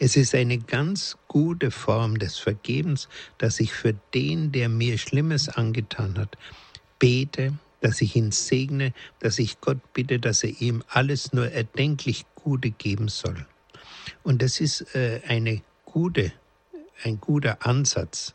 [0.00, 3.08] Es ist eine ganz gute Form des Vergebens,
[3.38, 6.36] dass ich für den, der mir Schlimmes angetan hat,
[6.98, 7.52] bete,
[7.82, 12.70] dass ich ihn segne, dass ich Gott bitte, dass er ihm alles nur erdenklich Gute
[12.70, 13.46] geben soll.
[14.24, 16.32] Und das ist äh, eine gute
[17.04, 18.34] ein guter Ansatz,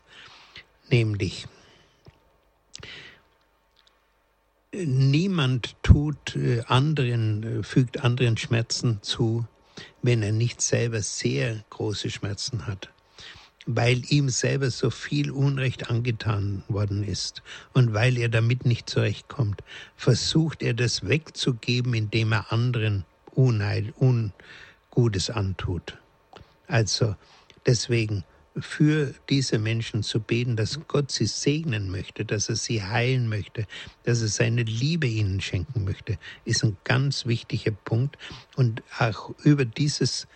[0.90, 1.46] nämlich
[4.72, 9.46] niemand tut äh, anderen, äh, fügt anderen Schmerzen zu,
[10.02, 12.90] wenn er nicht selber sehr große Schmerzen hat,
[13.70, 17.42] weil ihm selber so viel Unrecht angetan worden ist
[17.74, 19.62] und weil er damit nicht zurechtkommt,
[19.94, 23.04] versucht er das wegzugeben, indem er anderen
[23.34, 25.98] Unheil, Ungutes antut.
[26.66, 27.14] Also
[27.66, 28.24] deswegen
[28.58, 33.66] für diese Menschen zu beten, dass Gott sie segnen möchte, dass er sie heilen möchte,
[34.04, 38.16] dass er seine Liebe ihnen schenken möchte, ist ein ganz wichtiger Punkt.
[38.56, 40.26] Und auch über dieses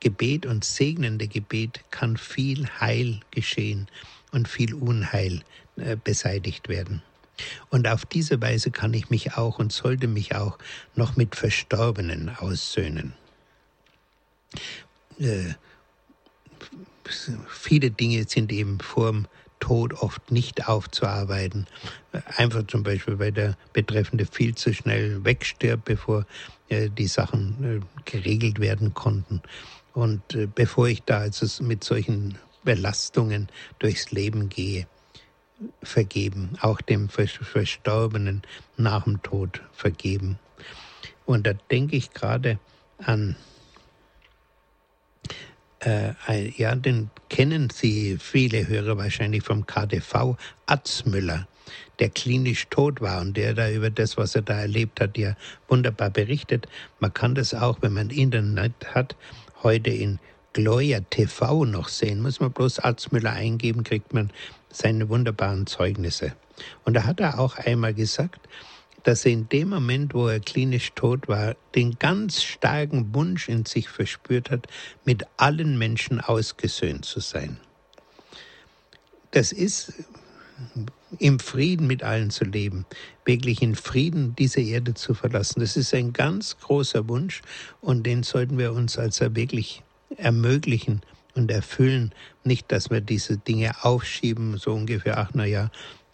[0.00, 3.88] Gebet und segnende Gebet kann viel Heil geschehen
[4.32, 5.42] und viel Unheil
[5.76, 7.02] äh, beseitigt werden.
[7.70, 10.58] Und auf diese Weise kann ich mich auch und sollte mich auch
[10.94, 13.14] noch mit Verstorbenen aussöhnen.
[15.18, 15.54] Äh,
[17.48, 19.26] viele Dinge sind eben vorm
[19.60, 21.66] Tod oft nicht aufzuarbeiten.
[22.36, 26.26] Einfach zum Beispiel, weil der Betreffende viel zu schnell wegstirbt, bevor
[26.68, 29.42] äh, die Sachen äh, geregelt werden konnten.
[29.98, 33.48] Und äh, bevor ich da also mit solchen Belastungen
[33.80, 34.86] durchs Leben gehe,
[35.82, 38.42] vergeben, auch dem Verstorbenen
[38.76, 40.38] nach dem Tod vergeben.
[41.26, 42.60] Und da denke ich gerade
[42.98, 43.34] an,
[45.80, 46.12] äh,
[46.56, 51.48] ja, den kennen Sie viele Hörer wahrscheinlich vom KDV, Atzmüller,
[51.98, 55.34] der klinisch tot war und der da über das, was er da erlebt hat, ja
[55.66, 56.68] wunderbar berichtet.
[57.00, 59.16] Man kann das auch, wenn man Internet hat,
[59.62, 60.18] heute in
[60.52, 62.20] Gloria TV noch sehen.
[62.22, 64.30] Muss man bloß Arztmüller eingeben, kriegt man
[64.70, 66.34] seine wunderbaren Zeugnisse.
[66.84, 68.48] Und da hat er auch einmal gesagt,
[69.04, 73.64] dass er in dem Moment, wo er klinisch tot war, den ganz starken Wunsch in
[73.64, 74.66] sich verspürt hat,
[75.04, 77.58] mit allen Menschen ausgesöhnt zu sein.
[79.30, 79.92] Das ist
[81.18, 82.86] im Frieden mit allen zu leben,
[83.24, 85.60] wirklich in Frieden diese Erde zu verlassen.
[85.60, 87.42] Das ist ein ganz großer Wunsch
[87.80, 89.82] und den sollten wir uns also wirklich
[90.16, 91.02] ermöglichen
[91.34, 92.12] und erfüllen.
[92.44, 95.70] Nicht, dass wir diese Dinge aufschieben, so ungefähr, ach na ja,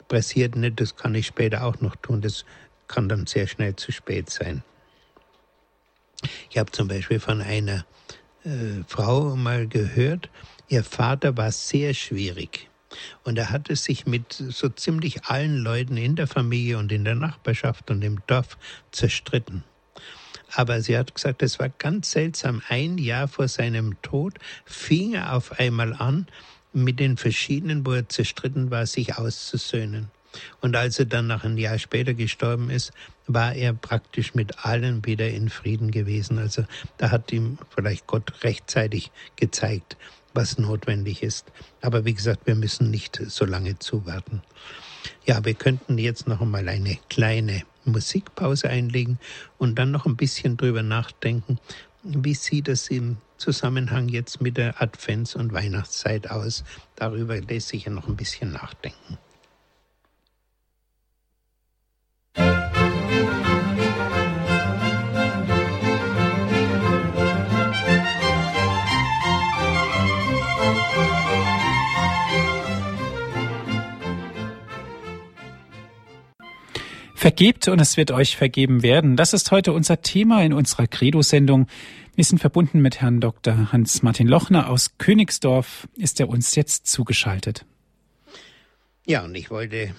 [0.08, 2.20] passiert nicht, das kann ich später auch noch tun.
[2.20, 2.44] Das
[2.88, 4.62] kann dann sehr schnell zu spät sein.
[6.50, 7.84] Ich habe zum Beispiel von einer
[8.44, 10.30] äh, Frau mal gehört,
[10.68, 12.68] ihr Vater war sehr schwierig.
[13.22, 17.14] Und er hatte sich mit so ziemlich allen Leuten in der Familie und in der
[17.14, 18.58] Nachbarschaft und im Dorf
[18.92, 19.64] zerstritten.
[20.52, 22.62] Aber sie hat gesagt, es war ganz seltsam.
[22.68, 26.26] Ein Jahr vor seinem Tod fing er auf einmal an,
[26.72, 30.10] mit den verschiedenen, wo er zerstritten war, sich auszusöhnen.
[30.60, 32.92] Und als er dann nach einem Jahr später gestorben ist,
[33.26, 36.38] war er praktisch mit allen wieder in Frieden gewesen.
[36.38, 36.64] Also
[36.98, 39.96] da hat ihm vielleicht Gott rechtzeitig gezeigt,
[40.34, 41.50] was notwendig ist.
[41.80, 44.42] Aber wie gesagt, wir müssen nicht so lange zuwarten.
[45.24, 49.18] Ja, wir könnten jetzt noch einmal eine kleine Musikpause einlegen
[49.58, 51.58] und dann noch ein bisschen drüber nachdenken,
[52.02, 56.64] wie sieht es im Zusammenhang jetzt mit der Advents- und Weihnachtszeit aus.
[56.96, 59.18] Darüber lässt sich ja noch ein bisschen nachdenken.
[77.24, 79.16] Vergebt und es wird euch vergeben werden.
[79.16, 81.68] Das ist heute unser Thema in unserer Credo-Sendung.
[82.14, 83.72] Wir sind verbunden mit Herrn Dr.
[83.72, 85.88] Hans-Martin Lochner aus Königsdorf.
[85.96, 87.64] Ist er uns jetzt zugeschaltet?
[89.06, 89.94] Ja, und ich wollte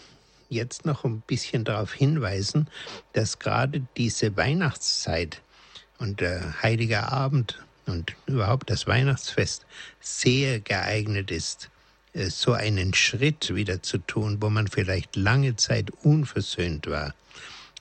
[0.50, 2.70] jetzt noch ein bisschen darauf hinweisen,
[3.14, 5.42] dass gerade diese Weihnachtszeit
[5.98, 9.66] und der Heilige Abend und überhaupt das Weihnachtsfest
[10.00, 11.72] sehr geeignet ist,
[12.16, 17.14] so einen Schritt wieder zu tun, wo man vielleicht lange Zeit unversöhnt war,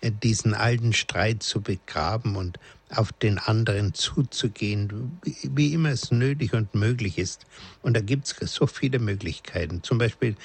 [0.00, 2.58] äh, diesen alten Streit zu begraben und
[2.90, 7.46] auf den anderen zuzugehen, wie immer es nötig und möglich ist.
[7.82, 9.82] Und da gibt es so viele Möglichkeiten.
[9.82, 10.36] Zum Beispiel,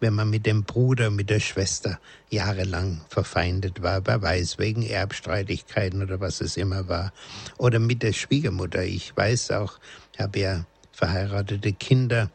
[0.00, 1.98] wenn man mit dem Bruder, mit der Schwester
[2.30, 7.12] jahrelang verfeindet war, wer weiß, wegen Erbstreitigkeiten oder was es immer war.
[7.56, 8.84] Oder mit der Schwiegermutter.
[8.84, 9.80] Ich weiß auch,
[10.12, 12.30] ich habe ja verheiratete Kinder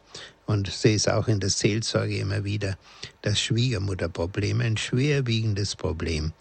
[0.54, 2.78] und sehe es auch in der Seelsorge immer wieder,
[3.22, 6.32] das Schwiegermutterproblem, ein schwerwiegendes Problem,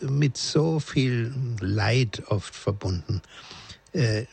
[0.00, 3.20] mit so viel Leid oft verbunden.
[3.92, 4.24] Äh,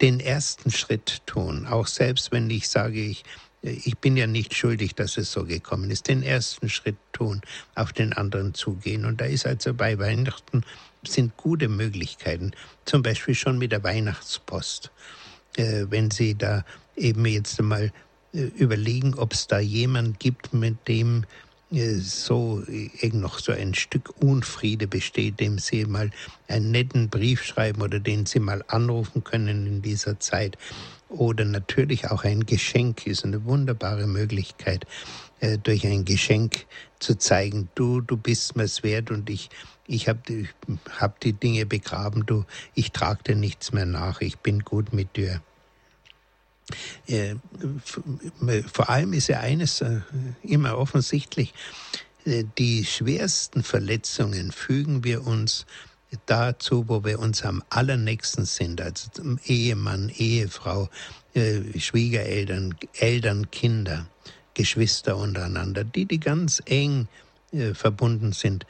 [0.00, 3.24] den ersten Schritt tun, auch selbst wenn ich sage, ich,
[3.62, 7.40] ich bin ja nicht schuldig, dass es so gekommen ist, den ersten Schritt tun,
[7.74, 9.04] auf den anderen zugehen.
[9.04, 10.64] Und da ist also bei Weihnachten
[11.06, 12.52] sind gute Möglichkeiten,
[12.84, 14.90] zum Beispiel schon mit der Weihnachtspost.
[15.56, 16.64] Äh, wenn Sie da
[16.96, 17.92] eben jetzt einmal
[18.32, 21.24] äh, überlegen, ob es da jemand gibt, mit dem
[21.70, 26.10] äh, so irgend noch so ein Stück Unfriede besteht, dem Sie mal
[26.48, 30.56] einen netten Brief schreiben oder den Sie mal anrufen können in dieser Zeit.
[31.08, 34.86] Oder natürlich auch ein Geschenk ist eine wunderbare Möglichkeit,
[35.40, 36.66] äh, durch ein Geschenk
[36.98, 39.50] zu zeigen, du, du bist mir's wert und ich,
[39.86, 40.48] ich habe die,
[40.98, 45.16] hab die Dinge begraben, du, ich trage dir nichts mehr nach, ich bin gut mit
[45.16, 45.40] dir.
[47.06, 47.34] Äh,
[48.72, 50.00] vor allem ist ja eines äh,
[50.42, 51.52] immer offensichtlich,
[52.24, 55.66] äh, die schwersten Verletzungen fügen wir uns
[56.26, 59.10] dazu, wo wir uns am allernächsten sind, also
[59.46, 60.88] Ehemann, Ehefrau,
[61.76, 64.06] Schwiegereltern, Eltern, Kinder,
[64.54, 67.08] Geschwister untereinander, die, die ganz eng
[67.72, 68.64] verbunden sind.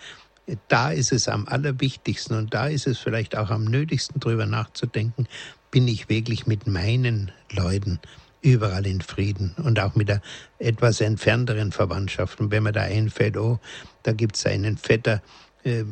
[0.68, 5.28] Da ist es am allerwichtigsten und da ist es vielleicht auch am nötigsten, drüber nachzudenken,
[5.74, 7.98] bin ich wirklich mit meinen Leuten
[8.42, 10.22] überall in Frieden und auch mit der
[10.60, 12.38] etwas entfernteren Verwandtschaft.
[12.38, 13.58] Und wenn mir da einfällt, oh,
[14.04, 15.20] da gibt es einen Vetter,
[15.64, 15.82] äh,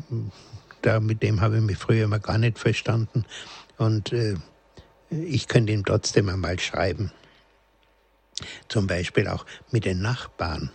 [0.83, 3.25] da, mit dem habe ich mich früher mal gar nicht verstanden
[3.77, 4.37] und äh,
[5.11, 7.11] ich könnte ihm trotzdem einmal schreiben.
[8.69, 10.71] zum Beispiel auch mit den Nachbarn,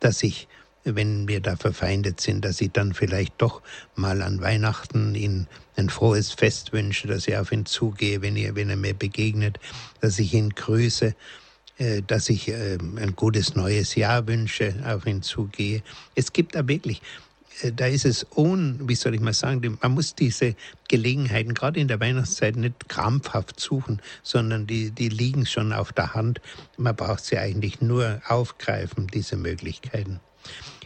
[0.00, 0.48] dass ich
[0.84, 3.62] wenn wir da verfeindet sind, dass ich dann vielleicht doch
[3.94, 8.54] mal an Weihnachten ihn ein frohes Fest wünsche, dass ich auf ihn zugehe, wenn, ihr,
[8.54, 9.58] wenn er mir begegnet,
[10.00, 11.14] dass ich ihn grüße,
[11.78, 15.82] äh, dass ich äh, ein gutes neues Jahr wünsche, auf ihn zugehe.
[16.14, 17.00] Es gibt da wirklich,
[17.62, 20.54] äh, da ist es ohne, wie soll ich mal sagen, man muss diese
[20.88, 26.14] Gelegenheiten gerade in der Weihnachtszeit nicht krampfhaft suchen, sondern die, die liegen schon auf der
[26.14, 26.40] Hand.
[26.76, 30.20] Man braucht sie eigentlich nur aufgreifen, diese Möglichkeiten.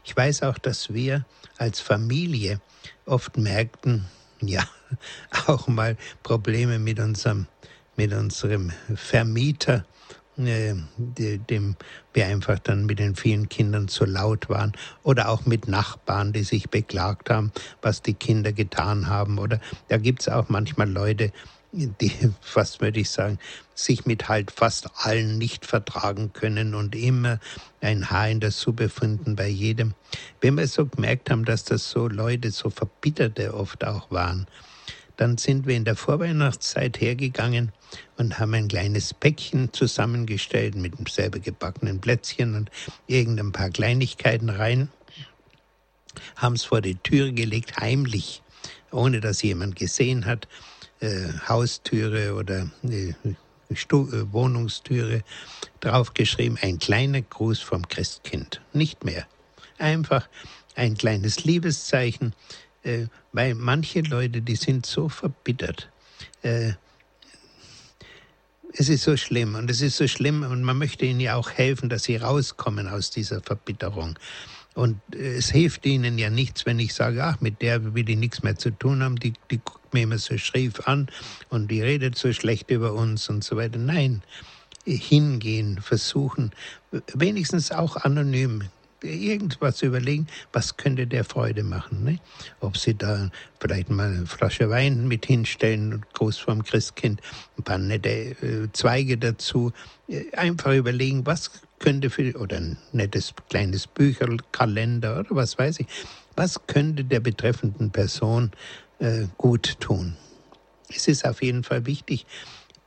[0.06, 1.26] Ich weiß auch, dass wir
[1.58, 2.60] als Familie
[3.06, 4.06] oft merkten,
[4.40, 4.62] ja,
[5.48, 7.48] auch mal Probleme mit unserem,
[7.96, 9.84] mit unserem Vermieter,
[10.38, 11.74] äh, dem
[12.12, 16.44] wir einfach dann mit den vielen Kindern zu laut waren oder auch mit Nachbarn, die
[16.44, 17.50] sich beklagt haben,
[17.82, 19.38] was die Kinder getan haben.
[19.38, 21.32] Oder da gibt es auch manchmal Leute,
[21.76, 22.12] die,
[22.54, 23.38] was würde ich sagen,
[23.74, 27.38] sich mit halt fast allen nicht vertragen können und immer
[27.80, 29.94] ein Haar in der Suppe finden bei jedem.
[30.40, 34.46] Wenn wir so gemerkt haben, dass das so Leute, so Verbitterte oft auch waren,
[35.16, 37.72] dann sind wir in der Vorweihnachtszeit hergegangen
[38.16, 42.70] und haben ein kleines Päckchen zusammengestellt mit selber gebackenen Plätzchen und
[43.06, 44.88] irgendein paar Kleinigkeiten rein,
[46.36, 48.42] haben es vor die Tür gelegt, heimlich,
[48.90, 50.48] ohne dass jemand gesehen hat,
[51.00, 53.14] äh, Haustüre oder äh,
[53.74, 55.22] Stu äh, Wohnungstüre
[55.80, 58.60] draufgeschrieben, ein kleiner Gruß vom Christkind.
[58.72, 59.26] Nicht mehr.
[59.78, 60.28] Einfach
[60.74, 62.34] ein kleines Liebeszeichen,
[62.82, 65.90] äh, weil manche Leute, die sind so verbittert.
[66.42, 66.72] Äh,
[68.78, 71.50] es ist so schlimm und es ist so schlimm und man möchte ihnen ja auch
[71.50, 74.18] helfen, dass sie rauskommen aus dieser Verbitterung.
[74.76, 78.42] Und es hilft ihnen ja nichts, wenn ich sage, ach, mit der will ich nichts
[78.42, 81.08] mehr zu tun haben, die, die guckt mir immer so schrief an
[81.48, 83.78] und die redet so schlecht über uns und so weiter.
[83.78, 84.22] Nein,
[84.84, 86.52] hingehen, versuchen,
[87.14, 88.64] wenigstens auch anonym
[89.02, 92.04] irgendwas überlegen, was könnte der Freude machen.
[92.04, 92.18] Ne?
[92.60, 97.20] Ob sie da vielleicht mal eine Flasche Wein mit hinstellen groß vorm Christkind,
[97.58, 99.72] ein paar nette äh, Zweige dazu.
[100.08, 105.86] Äh, einfach überlegen, was könnte für, oder ein nettes kleines Bücherkalender oder was weiß ich,
[106.34, 108.50] was könnte der betreffenden Person
[108.98, 110.16] äh, gut tun.
[110.88, 112.26] Es ist auf jeden Fall wichtig,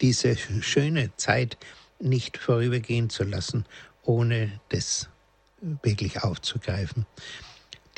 [0.02, 1.58] diese schöne Zeit
[2.00, 3.66] nicht vorübergehen zu lassen,
[4.02, 5.10] ohne das
[5.62, 7.06] wirklich aufzugreifen.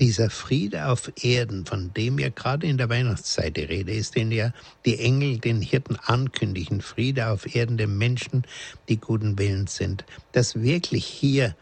[0.01, 4.31] Dieser Friede auf Erden, von dem ja gerade in der Weihnachtszeit die Rede ist, den
[4.31, 4.51] ja
[4.83, 8.43] die Engel den Hirten ankündigen, Friede auf Erden den Menschen,
[8.89, 11.55] die guten Willens sind, dass wirklich hier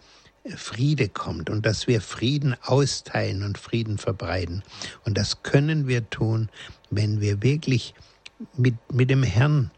[0.55, 4.63] Friede kommt und dass wir Frieden austeilen und Frieden verbreiten.
[5.03, 6.47] Und das können wir tun,
[6.89, 7.93] wenn wir wirklich
[8.55, 9.69] mit, mit dem Herrn,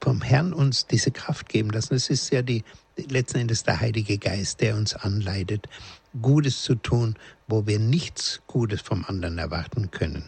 [0.00, 1.94] vom Herrn uns diese Kraft geben lassen.
[1.94, 2.64] Es ist ja die,
[3.08, 5.68] letzten Endes der Heilige Geist, der uns anleitet,
[6.20, 10.24] Gutes zu tun, wo wir nichts Gutes vom anderen erwarten können.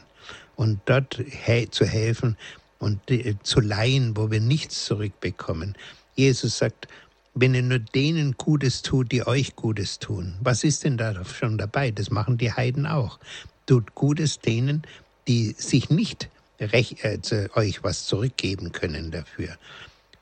[0.56, 2.36] Und dort he zu helfen
[2.78, 5.74] und äh, zu leihen, wo wir nichts zurückbekommen.
[6.14, 6.88] Jesus sagt,
[7.34, 11.56] wenn ihr nur denen Gutes tut, die euch Gutes tun, was ist denn da schon
[11.56, 11.90] dabei?
[11.90, 13.18] Das machen die Heiden auch.
[13.66, 14.82] Tut Gutes denen,
[15.26, 16.28] die sich nicht
[16.60, 19.56] recht, äh, euch was zurückgeben können dafür.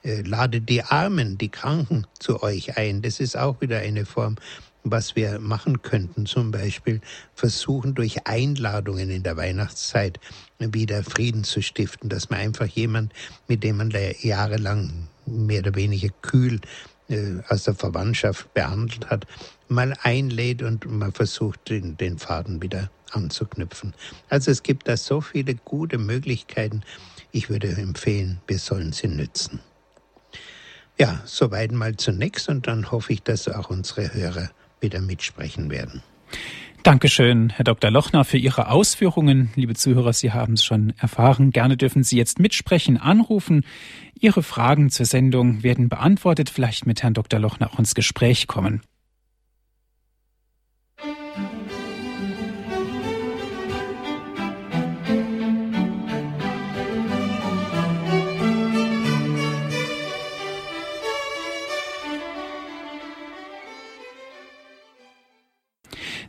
[0.02, 3.02] Äh, ladet die Armen, die Kranken zu euch ein.
[3.02, 4.36] Das ist auch wieder eine Form,
[4.84, 6.26] was wir machen könnten.
[6.26, 7.00] Zum Beispiel
[7.34, 10.18] versuchen durch Einladungen in der Weihnachtszeit
[10.58, 13.12] wieder Frieden zu stiften, dass man einfach jemand,
[13.48, 16.60] mit dem man jahrelang mehr oder weniger kühl
[17.08, 19.26] äh, aus der Verwandtschaft behandelt hat,
[19.68, 23.94] mal einlädt und man versucht, den, den Faden wieder anzuknüpfen.
[24.28, 26.82] Also es gibt da so viele gute Möglichkeiten.
[27.32, 29.60] Ich würde empfehlen, wir sollen sie nützen.
[30.98, 34.50] Ja, soweit mal zunächst und dann hoffe ich, dass auch unsere Hörer
[34.80, 36.02] wieder mitsprechen werden.
[36.82, 37.90] Dankeschön, Herr Dr.
[37.90, 39.50] Lochner, für Ihre Ausführungen.
[39.54, 41.50] Liebe Zuhörer, Sie haben es schon erfahren.
[41.50, 43.64] Gerne dürfen Sie jetzt mitsprechen, anrufen.
[44.18, 47.38] Ihre Fragen zur Sendung werden beantwortet, vielleicht mit Herrn Dr.
[47.38, 48.80] Lochner auch ins Gespräch kommen.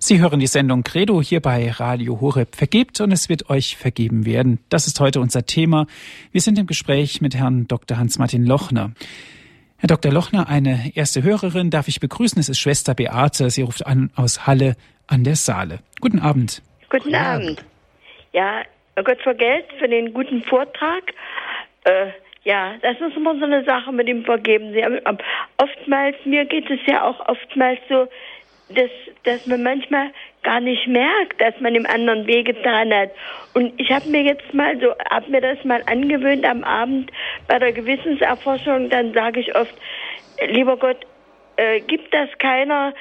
[0.04, 2.56] Sie hören die Sendung Credo hier bei Radio Horeb.
[2.56, 4.58] Vergebt und es wird euch vergeben werden.
[4.70, 5.86] Das ist heute unser Thema.
[6.32, 8.00] Wir sind im Gespräch mit Herrn Dr.
[8.00, 8.94] Hans-Martin Lochner.
[9.78, 10.12] Herr Dr.
[10.12, 12.40] Lochner, eine erste Hörerin darf ich begrüßen.
[12.40, 13.52] Es ist Schwester Beate.
[13.52, 14.76] Sie ruft an aus Halle
[15.06, 15.82] an der Saale.
[16.02, 16.64] Guten Abend.
[16.90, 17.64] Guten Abend.
[18.34, 18.64] Ja,
[18.96, 21.14] Gott vor Geld für den guten Vortrag.
[21.84, 22.08] Äh,
[22.44, 24.74] Ja, das ist immer so eine Sache mit dem Vergeben.
[24.74, 24.98] Sie haben,
[25.58, 28.08] oftmals, mir geht es ja auch oftmals so,
[28.70, 28.90] dass,
[29.24, 30.12] dass man manchmal
[30.44, 33.12] gar nicht merkt, dass man dem anderen wehgetan hat.
[33.54, 37.12] Und ich habe mir jetzt mal so, habe mir das mal angewöhnt am Abend
[37.48, 39.74] bei der Gewissenserforschung, dann sage ich oft,
[40.48, 40.98] lieber Gott,
[41.58, 42.94] äh, gibt das keiner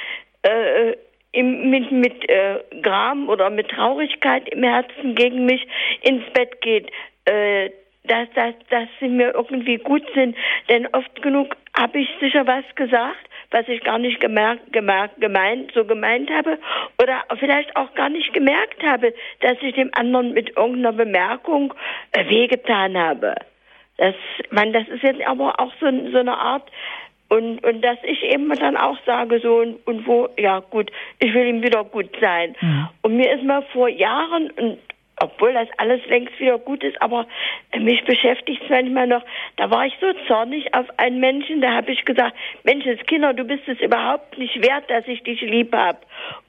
[0.42, 0.94] äh,
[1.32, 5.66] im, mit, mit äh, Gram oder mit Traurigkeit im Herzen gegen mich
[6.02, 6.90] ins Bett geht.
[7.24, 7.70] Äh,
[8.04, 10.36] dass, dass, dass sie mir irgendwie gut sind.
[10.68, 15.72] Denn oft genug habe ich sicher was gesagt, was ich gar nicht gemerkt, gemerkt, gemeint,
[15.74, 16.58] so gemeint habe
[17.02, 21.74] oder vielleicht auch gar nicht gemerkt habe, dass ich dem anderen mit irgendeiner Bemerkung
[22.12, 23.34] äh, wehgetan habe.
[23.96, 24.14] Das,
[24.50, 26.70] man, das ist jetzt aber auch so, so eine Art
[27.28, 30.90] und, und dass ich eben dann auch sage so und, und wo, ja gut,
[31.20, 32.56] ich will ihm wieder gut sein.
[32.60, 32.88] Mhm.
[33.02, 34.78] Und mir ist mal vor Jahren, und
[35.20, 37.26] obwohl das alles längst wieder gut ist, aber
[37.78, 39.22] mich beschäftigt es manchmal noch.
[39.56, 43.68] Da war ich so zornig auf einen Menschen, da habe ich gesagt, Menschenskinder, du bist
[43.68, 45.98] es überhaupt nicht wert, dass ich dich lieb habe.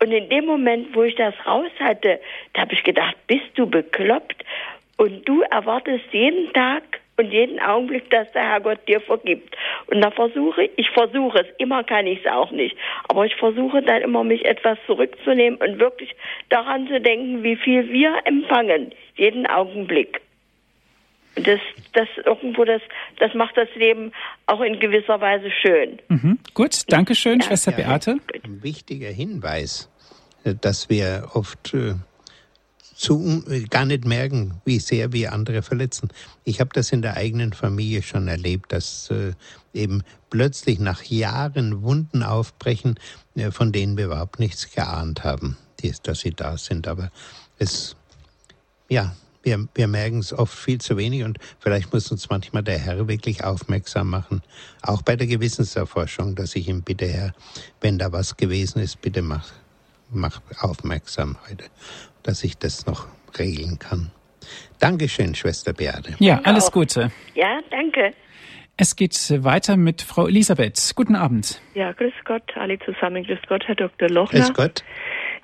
[0.01, 2.19] Und in dem Moment, wo ich das raus hatte,
[2.53, 4.43] da habe ich gedacht, bist du bekloppt?
[4.97, 6.83] Und du erwartest jeden Tag
[7.21, 9.55] und jeden Augenblick, dass der Herrgott dir vergibt.
[9.87, 12.75] Und da versuche ich, ich versuche es, immer kann ich es auch nicht,
[13.07, 16.15] aber ich versuche dann immer mich etwas zurückzunehmen und wirklich
[16.49, 20.21] daran zu denken, wie viel wir empfangen, jeden Augenblick.
[21.35, 21.59] Und das,
[21.93, 22.81] das irgendwo, das,
[23.19, 24.11] das macht das Leben
[24.47, 25.99] auch in gewisser Weise schön.
[26.09, 26.39] Mhm.
[26.53, 27.45] Gut, danke schön, ja.
[27.45, 28.17] Schwester Beate.
[28.43, 29.89] Ein wichtiger Hinweis,
[30.43, 31.93] dass wir oft äh,
[33.01, 36.09] zu, gar nicht merken, wie sehr wir andere verletzen.
[36.43, 39.33] Ich habe das in der eigenen Familie schon erlebt, dass äh,
[39.73, 42.99] eben plötzlich nach Jahren Wunden aufbrechen,
[43.35, 46.87] äh, von denen wir überhaupt nichts geahnt haben, die, dass sie da sind.
[46.87, 47.11] Aber
[47.57, 47.95] es,
[48.87, 52.77] ja, wir, wir merken es oft viel zu wenig und vielleicht muss uns manchmal der
[52.77, 54.43] Herr wirklich aufmerksam machen,
[54.83, 57.33] auch bei der Gewissenserforschung, dass ich ihm bitte, Herr,
[57.79, 59.51] wenn da was gewesen ist, bitte mach,
[60.11, 61.65] mach aufmerksam heute
[62.23, 63.07] dass ich das noch
[63.37, 64.11] regeln kann.
[64.79, 66.15] Dankeschön, Schwester Beate.
[66.19, 67.11] Ja, alles Gute.
[67.35, 68.13] Ja, danke.
[68.77, 69.13] Es geht
[69.43, 70.93] weiter mit Frau Elisabeth.
[70.95, 71.61] Guten Abend.
[71.75, 73.23] Ja, grüß Gott, alle zusammen.
[73.23, 74.09] Grüß Gott, Herr Dr.
[74.09, 74.39] Lochner.
[74.39, 74.83] Grüß Gott.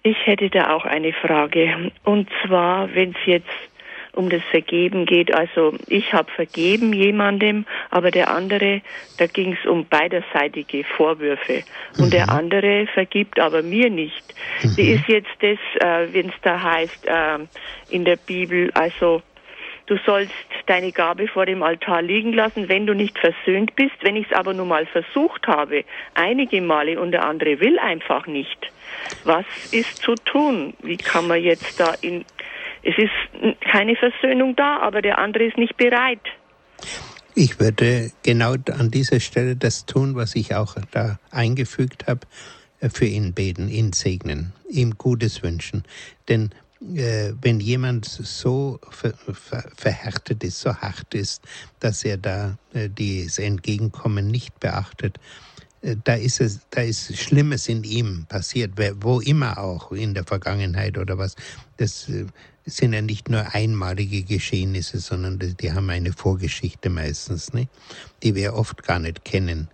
[0.03, 1.91] Ich hätte da auch eine Frage.
[2.03, 3.47] Und zwar, wenn es jetzt
[4.18, 5.34] um das Vergeben geht.
[5.34, 8.82] Also ich habe vergeben jemandem, aber der andere,
[9.18, 11.63] da ging es um beiderseitige Vorwürfe.
[11.97, 12.11] Und mhm.
[12.11, 14.34] der andere vergibt aber mir nicht.
[14.63, 14.78] Mhm.
[14.78, 17.39] Wie ist jetzt das, äh, wenn es da heißt äh,
[17.89, 19.22] in der Bibel, also
[19.86, 20.34] du sollst
[20.65, 23.95] deine Gabe vor dem Altar liegen lassen, wenn du nicht versöhnt bist.
[24.01, 28.28] Wenn ich es aber nun mal versucht habe, einige Male und der andere will einfach
[28.28, 28.72] nicht.
[29.24, 30.74] Was ist zu tun?
[30.82, 32.26] Wie kann man jetzt da in
[32.88, 36.22] es ist keine Versöhnung da, aber der andere ist nicht bereit.
[37.36, 42.22] Ich würde genau an dieser Stelle das tun, was ich auch da eingefügt habe,
[42.80, 45.84] äh, für ihn beten, ihn segnen, ihm Gutes wünschen.
[46.30, 46.52] Denn
[46.96, 51.44] äh, wenn jemand so ver, ver, verhärtet ist, so hart ist,
[51.82, 55.20] dass er da äh, dieses Entgegenkommen nicht beachtet,
[56.03, 58.71] da ist es, da ist Schlimmes in ihm passiert,
[59.01, 61.36] wo immer auch in der Vergangenheit oder was.
[61.78, 62.25] Das äh,
[62.65, 67.67] sind ja nicht nur einmalige Geschehnisse, sondern die haben eine Vorgeschichte meistens, ne?
[68.23, 69.69] die wir oft gar nicht kennen.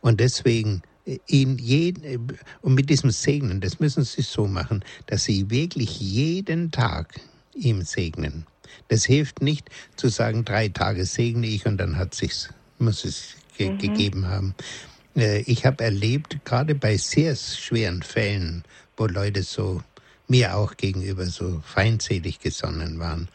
[0.00, 2.32] Und deswegen äh, ihn jeden,
[2.62, 7.20] und mit diesem Segnen, das müssen Sie so machen, dass Sie wirklich jeden Tag
[7.54, 8.46] ihm segnen.
[8.88, 13.34] Das hilft nicht zu sagen, drei Tage segne ich und dann hat sich's, muss es
[13.56, 13.78] ge mhm.
[13.78, 14.54] gegeben haben.
[15.16, 18.64] Äh, ich habe erlebt, gerade bei sehr schweren Fällen,
[18.96, 19.82] wo Leute so
[20.28, 23.28] mir auch gegenüber so feindselig gesonnen waren,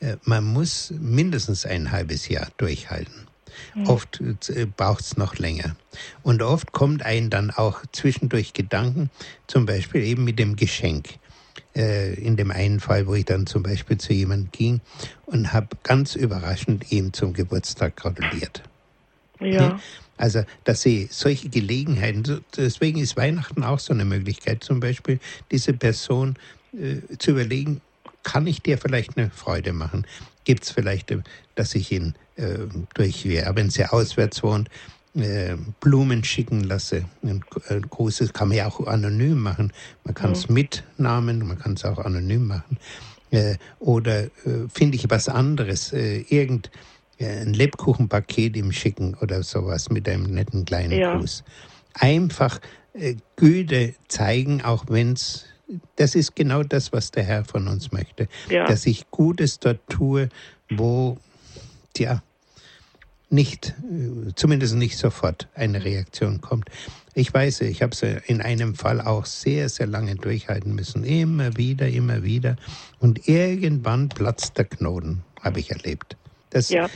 [0.00, 3.26] äh, man muss mindestens ein halbes Jahr durchhalten.
[3.74, 3.86] Mhm.
[3.86, 5.76] Oft äh, braucht es noch länger.
[6.22, 9.10] Und oft kommt einem dann auch zwischendurch Gedanken,
[9.46, 11.14] zum Beispiel eben mit dem Geschenk.
[11.72, 14.80] In dem einen Fall, wo ich dann zum Beispiel zu jemandem ging
[15.26, 18.62] und habe ganz überraschend ihm zum Geburtstag gratuliert.
[19.40, 19.78] Ja.
[20.16, 25.18] Also, dass sie solche Gelegenheiten, deswegen ist Weihnachten auch so eine Möglichkeit, zum Beispiel
[25.50, 26.36] diese Person
[26.72, 27.80] äh, zu überlegen,
[28.22, 30.06] kann ich dir vielleicht eine Freude machen?
[30.44, 31.18] Gibt es vielleicht, äh,
[31.54, 32.58] dass ich ihn äh,
[32.94, 34.68] durch, ja, wenn sie auswärts wohnt,
[35.14, 37.04] äh, Blumen schicken lasse.
[37.22, 37.42] Ein,
[37.88, 39.72] großes kann man ja auch anonym machen.
[40.04, 40.54] Man kann es mhm.
[40.54, 42.78] mit Namen, man kann es auch anonym machen.
[43.30, 44.30] Äh, oder äh,
[44.72, 46.70] finde ich was anderes, irgend
[47.18, 51.16] ein Lebkuchenpaket ihm schicken oder sowas mit einem netten kleinen ja.
[51.16, 51.44] Gruß.
[51.94, 52.60] Einfach
[52.92, 55.46] äh, Güte zeigen, auch wenn es,
[55.96, 58.28] das ist genau das, was der Herr von uns möchte.
[58.50, 58.66] Ja.
[58.66, 60.28] Dass ich Gutes dort tue,
[60.70, 61.18] wo,
[61.94, 62.22] tja,
[63.30, 66.68] nicht, äh, zumindest nicht sofort eine Reaktion kommt.
[67.14, 71.02] Ich weiß, ich habe es in einem Fall auch sehr, sehr lange durchhalten müssen.
[71.02, 72.56] Immer wieder, immer wieder.
[72.98, 76.16] Und irgendwann platzt der Knoten, habe ich erlebt.
[76.56, 76.88] Das ja.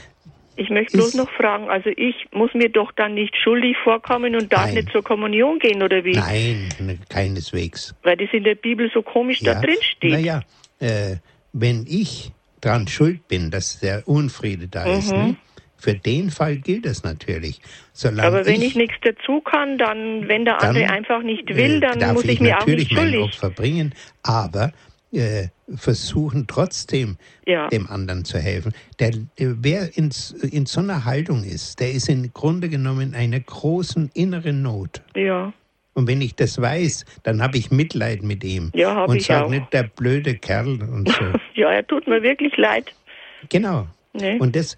[0.57, 4.53] Ich möchte bloß noch fragen, also ich muss mir doch dann nicht schuldig vorkommen und
[4.53, 4.75] darf Nein.
[4.75, 6.13] nicht zur Kommunion gehen, oder wie?
[6.13, 7.95] Nein, keineswegs.
[8.03, 9.55] Weil das in der Bibel so komisch ja.
[9.55, 10.13] da drin steht.
[10.13, 10.43] Naja,
[10.81, 11.17] äh,
[11.53, 14.99] wenn ich dran schuld bin, dass der Unfriede da mhm.
[14.99, 15.37] ist, ne?
[15.77, 17.63] Für den Fall gilt es natürlich.
[17.95, 21.81] Solange Aber wenn ich, ich, nichts dazu kann, dann, wenn der andere einfach nicht will,
[21.81, 23.21] dann muss ich, ich mir auch nicht schuldig.
[23.21, 24.73] Mein Opfer bringen, aber
[25.13, 27.69] äh, versuchen trotzdem ja.
[27.69, 28.73] dem anderen zu helfen.
[28.99, 30.11] Der, wer in,
[30.51, 35.03] in so einer Haltung ist, der ist im Grunde genommen in einer großen inneren Not.
[35.15, 35.53] Ja.
[35.95, 38.71] Und wenn ich das weiß, dann habe ich Mitleid mit ihm.
[38.75, 41.25] Ja, habe ich sag nicht der blöde Kerl und so.
[41.61, 42.95] ja, er tut mir wirklich leid.
[43.49, 43.87] Genau.
[44.13, 44.39] Nee.
[44.39, 44.77] Und das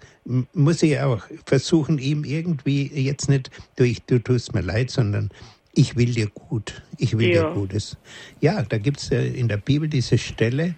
[0.53, 5.29] muss ich auch versuchen, ihm irgendwie jetzt nicht durch, du tust mir leid, sondern
[5.75, 7.49] ich will dir gut, ich will ja.
[7.49, 7.97] dir Gutes.
[8.39, 10.75] Ja, da gibt es in der Bibel diese Stelle,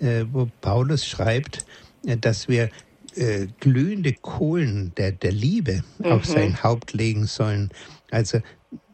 [0.00, 1.64] äh, wo Paulus schreibt,
[2.06, 2.70] äh, dass wir
[3.16, 6.06] äh, glühende Kohlen der, der Liebe mhm.
[6.06, 7.70] auf sein Haupt legen sollen.
[8.10, 8.40] Also,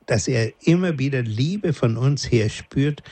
[0.06, 3.02] dass er immer wieder Liebe von uns her spürt,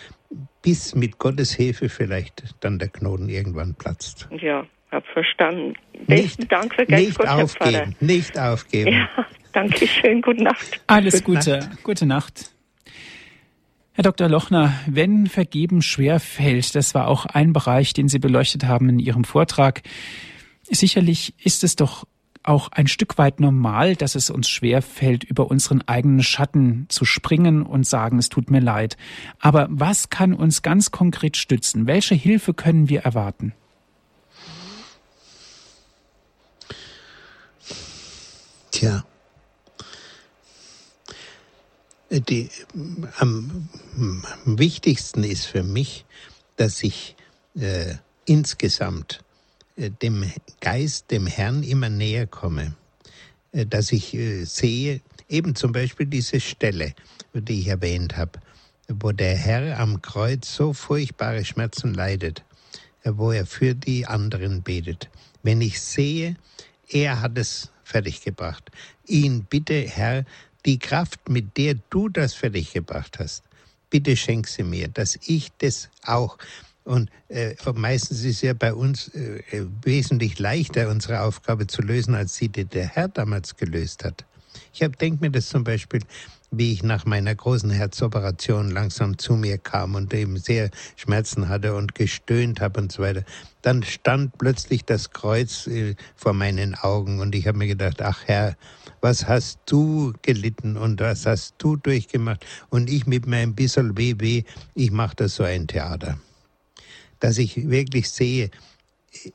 [0.62, 4.28] bis mit Gottes Hilfe vielleicht dann der Knoten irgendwann platzt.
[4.40, 5.74] Ja, hab verstanden.
[6.06, 8.92] Besten nicht, Dank für Nicht Gott, aufgeben, nicht aufgeben.
[8.92, 10.80] Ja, danke schön, gute Nacht.
[10.86, 11.82] Alles Gute, Gute Nacht.
[11.82, 12.50] Gute Nacht.
[13.92, 14.28] Herr Dr.
[14.28, 19.00] Lochner, wenn Vergeben schwer fällt, das war auch ein Bereich, den Sie beleuchtet haben in
[19.00, 19.82] Ihrem Vortrag.
[20.62, 22.06] Sicherlich ist es doch
[22.44, 27.04] auch ein Stück weit normal, dass es uns schwer fällt, über unseren eigenen Schatten zu
[27.04, 28.96] springen und sagen, es tut mir leid.
[29.40, 31.86] Aber was kann uns ganz konkret stützen?
[31.86, 33.52] Welche Hilfe können wir erwarten?
[38.78, 39.04] Tja,
[42.12, 42.48] die,
[43.16, 43.68] am,
[44.44, 46.04] wichtigsten ist für mich,
[46.54, 47.16] dass ich
[47.58, 49.24] äh, insgesamt
[49.74, 52.76] äh, dem Geist, dem Herrn immer näher komme.
[53.50, 56.94] Äh, dass ich äh, sehe, eben zum Beispiel diese Stelle,
[57.34, 58.38] die ich erwähnt habe,
[58.86, 62.44] wo der Herr am Kreuz so furchtbare Schmerzen leidet,
[63.02, 65.10] äh, wo er für die anderen betet.
[65.42, 66.36] Wenn ich sehe,
[66.88, 68.70] er hat es fertiggebracht.
[69.06, 70.24] Ihn bitte, Herr,
[70.66, 73.42] die Kraft, mit der du das fertiggebracht hast,
[73.90, 76.38] bitte schenk sie mir, dass ich das auch.
[76.84, 79.42] Und äh, meistens ist ja bei uns äh,
[79.82, 84.24] wesentlich leichter, unsere Aufgabe zu lösen, als sie, die der Herr damals gelöst hat.
[84.72, 86.00] Ich denke mir das zum Beispiel,
[86.50, 91.74] wie ich nach meiner großen Herzoperation langsam zu mir kam und eben sehr Schmerzen hatte
[91.74, 93.22] und gestöhnt habe und so weiter.
[93.62, 98.22] Dann stand plötzlich das Kreuz äh, vor meinen Augen und ich habe mir gedacht, ach
[98.26, 98.56] Herr,
[99.00, 102.44] was hast du gelitten und was hast du durchgemacht?
[102.70, 104.44] Und ich mit meinem bisschen WW,
[104.74, 106.18] ich mache da so ein Theater.
[107.20, 108.50] Dass ich wirklich sehe,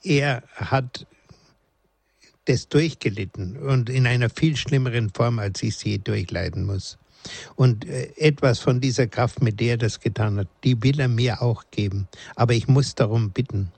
[0.03, 1.05] er hat
[2.45, 6.97] das durchgelitten und in einer viel schlimmeren Form, als ich sie durchleiden muss.
[7.55, 11.07] Und äh, etwas von dieser Kraft, mit der er das getan hat, die will er
[11.07, 12.07] mir auch geben.
[12.36, 13.71] Aber ich muss darum bitten.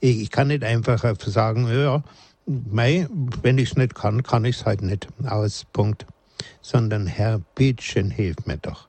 [0.00, 2.02] Ich kann nicht einfach sagen, ja,
[2.46, 3.06] mei,
[3.42, 5.08] wenn ich es nicht kann, kann ich es halt nicht.
[5.26, 6.06] Aus, Punkt.
[6.62, 8.88] Sondern Herr, bittchen, hilf mir doch.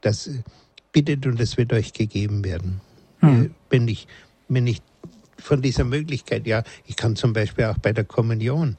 [0.00, 0.30] Das
[0.92, 2.80] bittet und es wird euch gegeben werden.
[3.20, 3.54] Hm.
[3.68, 4.06] Wenn ich,
[4.48, 4.80] wenn ich
[5.38, 8.76] von dieser Möglichkeit, ja, ich kann zum Beispiel auch bei der Kommunion,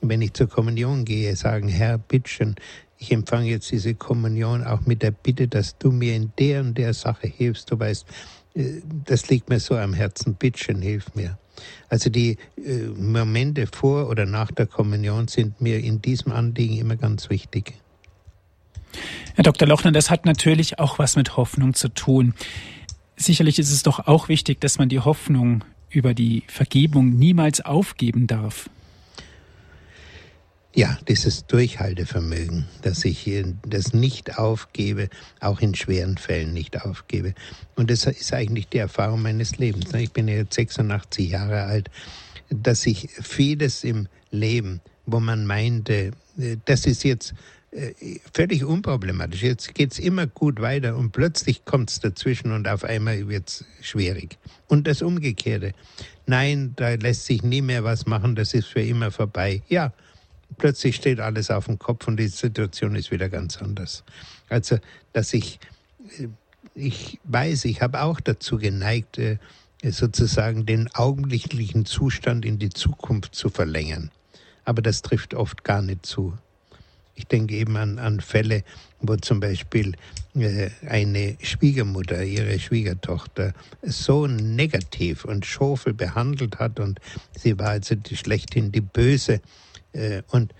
[0.00, 2.56] wenn ich zur Kommunion gehe, sagen, Herr, bittchen,
[3.00, 6.76] ich empfange jetzt diese Kommunion auch mit der Bitte, dass du mir in der und
[6.76, 7.70] der Sache hilfst.
[7.70, 8.06] Du weißt,
[8.54, 11.38] äh, das liegt mir so am Herzen, bittchen, hilf mir.
[11.88, 16.96] Also die äh, Momente vor oder nach der Kommunion sind mir in diesem Anliegen immer
[16.96, 17.74] ganz wichtig.
[19.34, 19.66] Herr Dr.
[19.66, 22.34] Lochner, das hat natürlich auch was mit Hoffnung zu tun.
[23.16, 28.26] Sicherlich ist es doch auch wichtig, dass man die Hoffnung über die Vergebung niemals aufgeben
[28.26, 28.68] darf.
[30.72, 33.28] Ja, dieses Durchhaltevermögen, dass ich
[33.66, 35.08] das nicht aufgebe,
[35.40, 37.34] auch in schweren Fällen nicht aufgebe.
[37.74, 39.92] Und das ist eigentlich die Erfahrung meines Lebens.
[39.94, 41.90] Ich bin jetzt 86 Jahre alt,
[42.50, 47.34] dass ich vieles im Leben, wo man meinte, äh, das ist jetzt
[47.72, 47.92] äh,
[48.32, 49.42] völlig unproblematisch.
[49.42, 54.38] Jetzt geht's immer gut weiter und plötzlich kommt's dazwischen und auf einmal wird's schwierig.
[54.68, 55.72] Und das Umgekehrte.
[56.26, 59.62] Nein, da lässt sich nie mehr was machen, das ist für immer vorbei.
[59.68, 59.92] Ja,
[60.58, 64.04] plötzlich steht alles auf dem Kopf und die Situation ist wieder ganz anders.
[64.48, 64.78] Also,
[65.12, 65.58] dass ich,
[66.18, 66.28] äh,
[66.74, 69.38] ich weiß, ich habe auch dazu geneigt, äh,
[69.82, 74.10] sozusagen den augenblicklichen Zustand in die Zukunft zu verlängern.
[74.64, 76.36] aber das trifft oft gar nicht zu.
[77.14, 78.62] Ich denke eben an, an Fälle,
[79.00, 79.94] wo zum Beispiel
[80.34, 87.00] äh, eine Schwiegermutter ihre Schwiegertochter so negativ und schofel behandelt hat und
[87.36, 89.40] sie war also die, schlechthin die Böse.
[89.92, 90.54] Äh, und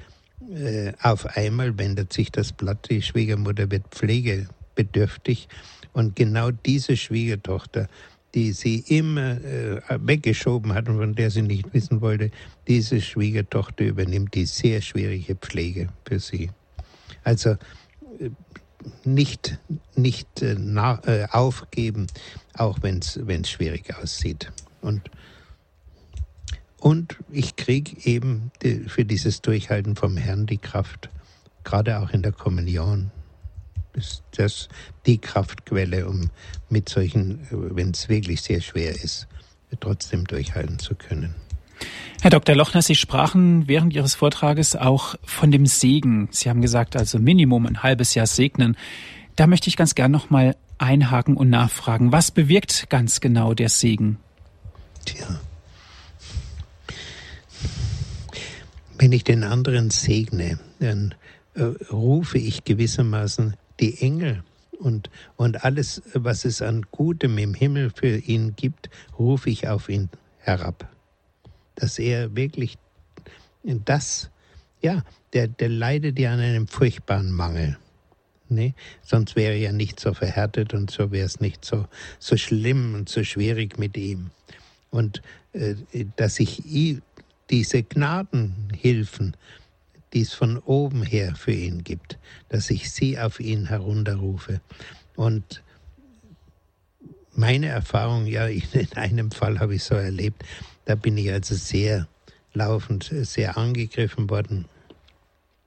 [0.55, 5.49] äh, auf einmal wendet sich das Blatt, die Schwiegermutter wird pflegebedürftig
[5.93, 7.89] und genau diese Schwiegertochter
[8.35, 12.31] die sie immer äh, weggeschoben hat und von der sie nicht wissen wollte,
[12.69, 16.51] diese Schwiegertochter übernimmt die sehr schwierige Pflege für sie.
[17.25, 18.31] Also äh,
[19.05, 19.59] nicht,
[19.97, 22.07] nicht äh, äh, aufgeben,
[22.55, 24.51] auch wenn es schwierig aussieht.
[24.81, 25.11] Und,
[26.81, 31.11] und ich kriege eben die, für dieses Durchhalten vom Herrn die Kraft,
[31.63, 33.11] gerade auch in der Kommunion
[33.93, 34.69] ist das
[35.07, 36.31] die Kraftquelle, um
[36.69, 39.27] mit solchen, wenn es wirklich sehr schwer ist,
[39.81, 41.35] trotzdem durchhalten zu können.
[42.23, 42.55] Herr Dr.
[42.55, 46.29] Lochner, Sie sprachen während Ihres Vortrages auch von dem Segen.
[46.31, 48.77] Sie haben gesagt, also Minimum ein halbes Jahr segnen.
[49.37, 52.13] Da möchte ich ganz gern nochmal einhaken und nachfragen.
[52.13, 54.19] Was bewirkt ganz genau der Segen?
[55.05, 55.41] Tja.
[59.01, 61.15] Wenn ich den anderen segne, dann
[61.55, 64.45] äh, rufe ich gewissermaßen die Engel
[64.79, 69.89] und, und alles, was es an Gutem im Himmel für ihn gibt, rufe ich auf
[69.89, 70.87] ihn herab.
[71.77, 72.77] Dass er wirklich
[73.63, 74.29] das,
[74.83, 77.79] ja, der, der leidet ja an einem furchtbaren Mangel.
[78.51, 81.87] Nee, sonst wäre er nicht so verhärtet und so wäre es nicht so,
[82.19, 84.31] so schlimm und so schwierig mit ihm.
[84.91, 85.23] Und
[85.53, 85.75] äh,
[86.17, 86.67] dass ich
[87.51, 89.37] diese Gnadenhilfen
[90.13, 94.61] die es von oben her für ihn gibt, dass ich sie auf ihn herunterrufe.
[95.17, 95.63] Und
[97.35, 100.45] meine Erfahrung, ja, in einem Fall habe ich so erlebt,
[100.85, 102.09] da bin ich also sehr
[102.53, 104.65] laufend, sehr angegriffen worden,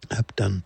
[0.10, 0.64] habe dann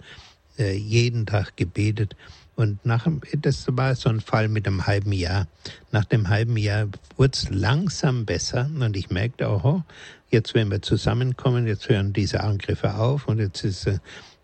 [0.57, 2.15] äh, jeden Tag gebetet
[2.57, 3.07] und nach,
[3.38, 5.47] das war so ein Fall mit einem halben Jahr.
[5.91, 9.84] Nach dem halben Jahr wurde es langsam besser und ich merkte, oho,
[10.30, 13.99] jetzt wenn wir zusammenkommen, jetzt hören diese Angriffe auf und jetzt ist äh,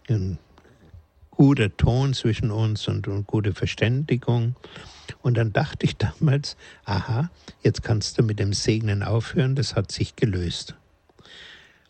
[0.09, 0.37] ein
[1.31, 4.55] guter Ton zwischen uns und, und gute Verständigung.
[5.21, 7.29] Und dann dachte ich damals, aha,
[7.61, 10.75] jetzt kannst du mit dem Segnen aufhören, das hat sich gelöst.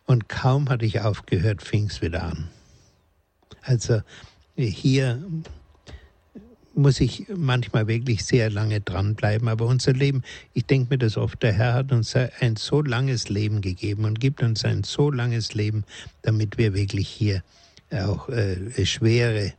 [0.05, 2.49] Und kaum hatte ich aufgehört, fing es wieder an.
[3.61, 4.01] Also
[4.55, 5.23] hier
[6.75, 9.47] muss ich manchmal wirklich sehr lange dranbleiben.
[9.47, 13.29] Aber unser Leben, ich denke mir das oft, der Herr hat uns ein so langes
[13.29, 15.83] Leben gegeben und gibt uns ein so langes Leben,
[16.21, 17.43] damit wir wirklich hier
[17.91, 19.53] auch äh, schwere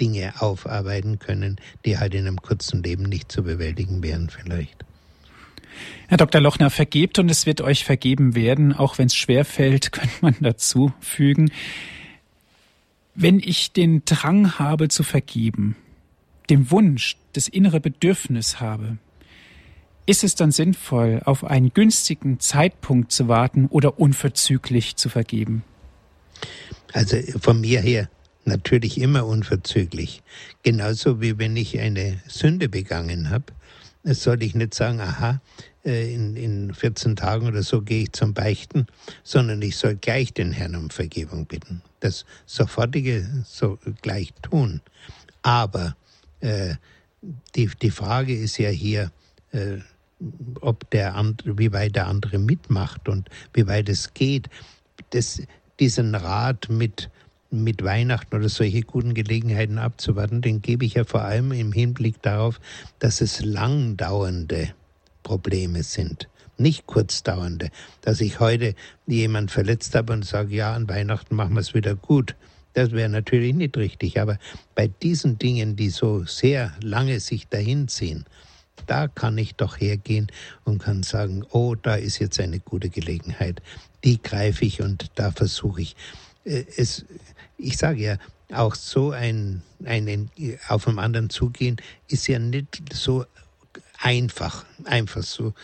[0.00, 4.84] Dinge aufarbeiten können, die halt in einem kurzen Leben nicht zu bewältigen wären vielleicht.
[6.08, 6.40] Herr Dr.
[6.40, 10.36] Lochner, vergebt und es wird euch vergeben werden, auch wenn es schwer fällt, könnte man
[10.40, 11.50] dazu fügen.
[13.14, 15.76] Wenn ich den Drang habe zu vergeben,
[16.52, 18.98] dem Wunsch, das innere Bedürfnis habe,
[20.04, 25.64] ist es dann sinnvoll, auf einen günstigen Zeitpunkt zu warten oder unverzüglich zu vergeben?
[26.92, 28.10] Also von mir her
[28.44, 30.22] natürlich immer unverzüglich.
[30.62, 33.46] Genauso wie wenn ich eine Sünde begangen habe,
[34.04, 35.40] soll ich nicht sagen, aha,
[35.86, 38.88] äh, in, in 14 Tagen oder so gehe ich zum Beichten,
[39.22, 41.80] sondern ich soll gleich den Herrn um Vergebung bitten.
[42.00, 44.82] Das Sofortige so gleich tun.
[45.40, 45.96] Aber
[47.54, 49.10] die, die Frage ist ja hier,
[49.52, 49.78] äh,
[50.60, 54.48] ob der andere, wie weit der andere mitmacht und wie weit es geht.
[55.10, 55.42] Das,
[55.80, 57.10] diesen Rat mit,
[57.50, 62.22] mit Weihnachten oder solche guten Gelegenheiten abzuwarten, den gebe ich ja vor allem im Hinblick
[62.22, 62.60] darauf,
[62.98, 64.72] dass es langdauernde
[65.22, 67.70] Probleme sind, nicht kurzdauernde.
[68.00, 68.74] Dass ich heute
[69.06, 72.36] jemand verletzt habe und sage, ja, an Weihnachten machen wir es wieder gut.
[72.74, 74.38] Das wäre natürlich nicht richtig, aber
[74.74, 78.24] bei diesen Dingen, die so sehr lange sich dahinziehen,
[78.86, 80.28] da kann ich doch hergehen
[80.64, 83.62] und kann sagen, oh, da ist jetzt eine gute Gelegenheit,
[84.04, 85.96] die greife ich und da versuche ich.
[86.44, 87.04] Äh, es,
[87.58, 88.18] ich sage ja,
[88.52, 90.30] auch so ein, ein
[90.68, 91.76] auf einen anderen zugehen
[92.08, 93.24] ist ja nicht so
[93.98, 95.54] einfach, einfach so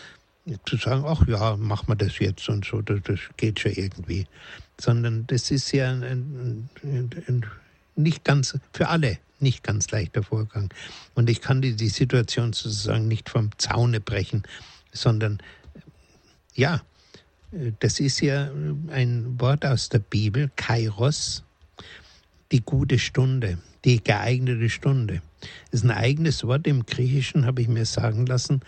[0.65, 4.25] zu sagen, ach ja, machen wir das jetzt und so, das, das geht schon irgendwie
[4.79, 6.69] sondern das ist ja ein, ein,
[7.27, 7.45] ein,
[7.95, 10.73] nicht ganz für alle nicht ganz leichter Vorgang.
[11.15, 14.43] Und ich kann die, die Situation sozusagen nicht vom Zaune brechen,
[14.91, 15.39] sondern
[16.55, 16.81] ja,
[17.79, 18.51] das ist ja
[18.89, 21.43] ein Wort aus der Bibel, Kairos,
[22.51, 25.21] die gute Stunde, die geeignete Stunde.
[25.71, 28.61] Das ist ein eigenes Wort im Griechischen, habe ich mir sagen lassen.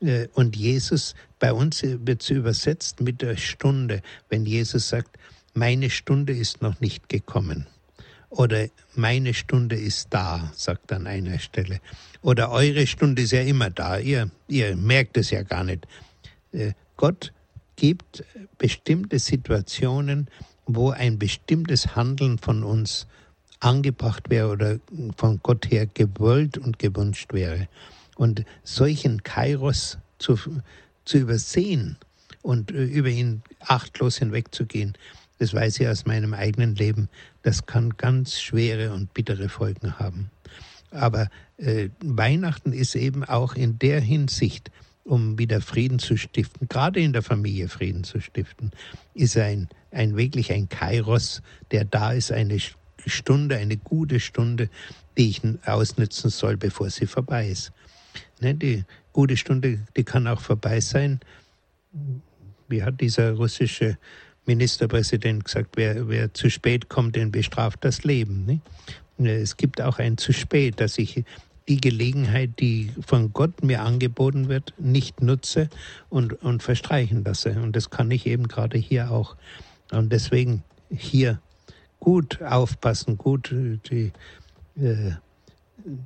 [0.00, 5.18] Äh, und Jesus, bei uns wird es übersetzt mit der Stunde, wenn Jesus sagt,
[5.56, 7.66] meine Stunde ist noch nicht gekommen.
[8.28, 11.80] Oder meine Stunde ist da, sagt an einer Stelle.
[12.20, 13.98] Oder eure Stunde ist ja immer da.
[13.98, 15.86] Ihr, ihr merkt es ja gar nicht.
[16.52, 17.32] Äh, Gott
[17.76, 18.24] gibt
[18.58, 20.28] bestimmte Situationen,
[20.66, 23.06] wo ein bestimmtes Handeln von uns
[23.60, 24.78] angebracht wäre oder
[25.16, 27.68] von Gott her gewollt und gewünscht wäre.
[28.16, 30.38] Und solchen Kairos zu,
[31.04, 31.96] zu übersehen
[32.42, 34.96] und äh, über ihn achtlos hinwegzugehen,
[35.38, 37.08] das weiß ich aus meinem eigenen Leben,
[37.42, 40.30] das kann ganz schwere und bittere Folgen haben.
[40.90, 41.28] Aber
[41.58, 44.70] äh, Weihnachten ist eben auch in der Hinsicht,
[45.04, 48.72] um wieder Frieden zu stiften, gerade in der Familie Frieden zu stiften,
[49.14, 52.58] ist ein, ein wirklich ein Kairos, der da ist, eine
[53.06, 54.68] Stunde, eine gute Stunde,
[55.16, 57.72] die ich ausnützen soll, bevor sie vorbei ist.
[58.40, 61.20] Ne, die gute Stunde, die kann auch vorbei sein.
[62.68, 63.96] Wie hat dieser russische
[64.46, 68.46] Ministerpräsident gesagt, wer, wer zu spät kommt, den bestraft das Leben.
[68.46, 68.60] Ne?
[69.40, 71.24] Es gibt auch ein zu spät, dass ich
[71.68, 75.68] die Gelegenheit, die von Gott mir angeboten wird, nicht nutze
[76.08, 77.60] und, und verstreichen lasse.
[77.60, 79.36] Und das kann ich eben gerade hier auch.
[79.90, 81.40] Und deswegen hier
[81.98, 84.12] gut aufpassen, gut die,
[84.80, 85.12] äh,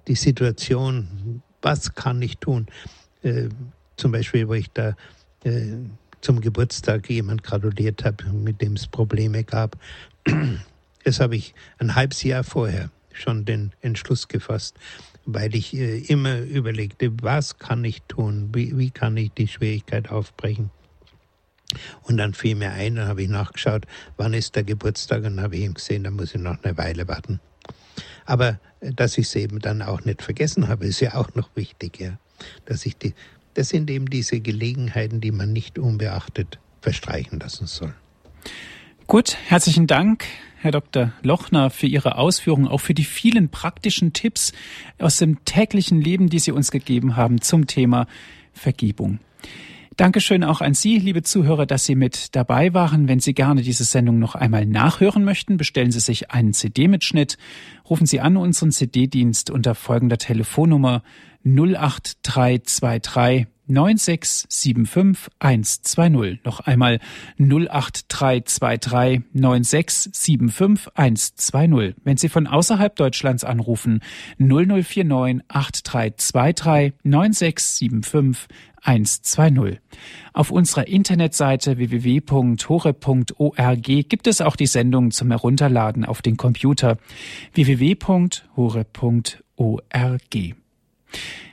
[0.07, 2.66] die Situation, was kann ich tun?
[3.22, 3.49] Äh,
[3.97, 4.97] zum Beispiel, wo ich da
[5.45, 5.76] äh,
[6.21, 9.77] zum Geburtstag jemand gratuliert habe, mit dem es Probleme gab.
[11.03, 14.77] Das habe ich ein halbes Jahr vorher schon den Entschluss gefasst,
[15.25, 20.11] weil ich äh, immer überlegte, was kann ich tun, wie, wie kann ich die Schwierigkeit
[20.11, 20.71] aufbrechen.
[22.03, 25.57] Und dann fiel mir ein, dann habe ich nachgeschaut, wann ist der Geburtstag und habe
[25.57, 27.41] ich ihm gesehen, da muss ich noch eine Weile warten.
[28.27, 31.51] Aber äh, dass ich es eben dann auch nicht vergessen habe, ist ja auch noch
[31.55, 32.18] wichtig, ja.
[32.64, 33.14] Dass ich die,
[33.55, 37.94] das sind eben diese Gelegenheiten, die man nicht unbeachtet verstreichen lassen soll.
[39.07, 40.24] Gut, herzlichen Dank,
[40.57, 41.12] Herr Dr.
[41.22, 44.53] Lochner, für Ihre Ausführungen, auch für die vielen praktischen Tipps
[44.98, 48.07] aus dem täglichen Leben, die Sie uns gegeben haben zum Thema
[48.53, 49.18] Vergebung.
[50.01, 53.07] Dankeschön auch an Sie, liebe Zuhörer, dass Sie mit dabei waren.
[53.07, 57.36] Wenn Sie gerne diese Sendung noch einmal nachhören möchten, bestellen Sie sich einen CD-Mitschnitt.
[57.90, 61.03] Rufen Sie an unseren CD-Dienst unter folgender Telefonnummer
[61.44, 66.38] 08323 9675120.
[66.44, 67.01] Noch einmal
[67.38, 71.94] 08323 9675120.
[72.05, 74.01] Wenn Sie von außerhalb Deutschlands anrufen,
[74.38, 78.48] 0049 8323 9675
[78.83, 79.81] 120.
[80.33, 86.99] Auf unserer Internetseite www.hore.org gibt es auch die Sendung zum Herunterladen auf den Computer
[87.55, 88.45] www.hore.org.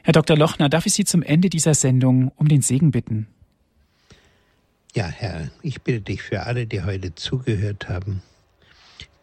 [0.03, 0.37] Herr Dr.
[0.37, 3.27] Lochner, darf ich Sie zum Ende dieser Sendung um den Segen bitten?
[4.95, 8.21] Ja, Herr, ich bitte dich für alle, die heute zugehört haben.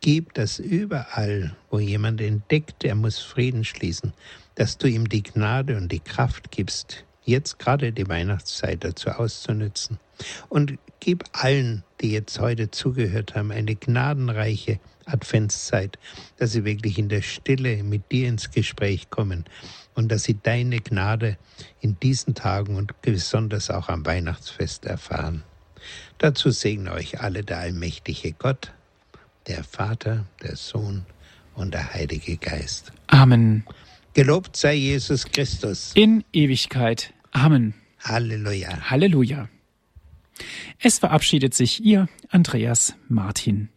[0.00, 4.12] Gib das überall, wo jemand entdeckt, er muss Frieden schließen,
[4.54, 9.98] dass du ihm die Gnade und die Kraft gibst, jetzt gerade die Weihnachtszeit dazu auszunützen.
[10.48, 15.98] Und gib allen, die jetzt heute zugehört haben, eine gnadenreiche Adventszeit,
[16.38, 19.44] dass sie wirklich in der Stille mit dir ins Gespräch kommen
[19.94, 21.36] und dass sie deine Gnade
[21.80, 25.42] in diesen Tagen und besonders auch am Weihnachtsfest erfahren.
[26.18, 28.72] Dazu segne euch alle der allmächtige Gott,
[29.46, 31.04] der Vater, der Sohn
[31.54, 32.92] und der Heilige Geist.
[33.08, 33.64] Amen.
[34.14, 35.92] Gelobt sei Jesus Christus.
[35.94, 37.13] In Ewigkeit.
[37.34, 37.74] Amen.
[37.98, 38.90] Halleluja.
[38.90, 39.48] Halleluja.
[40.78, 43.68] Es verabschiedet sich Ihr Andreas Martin.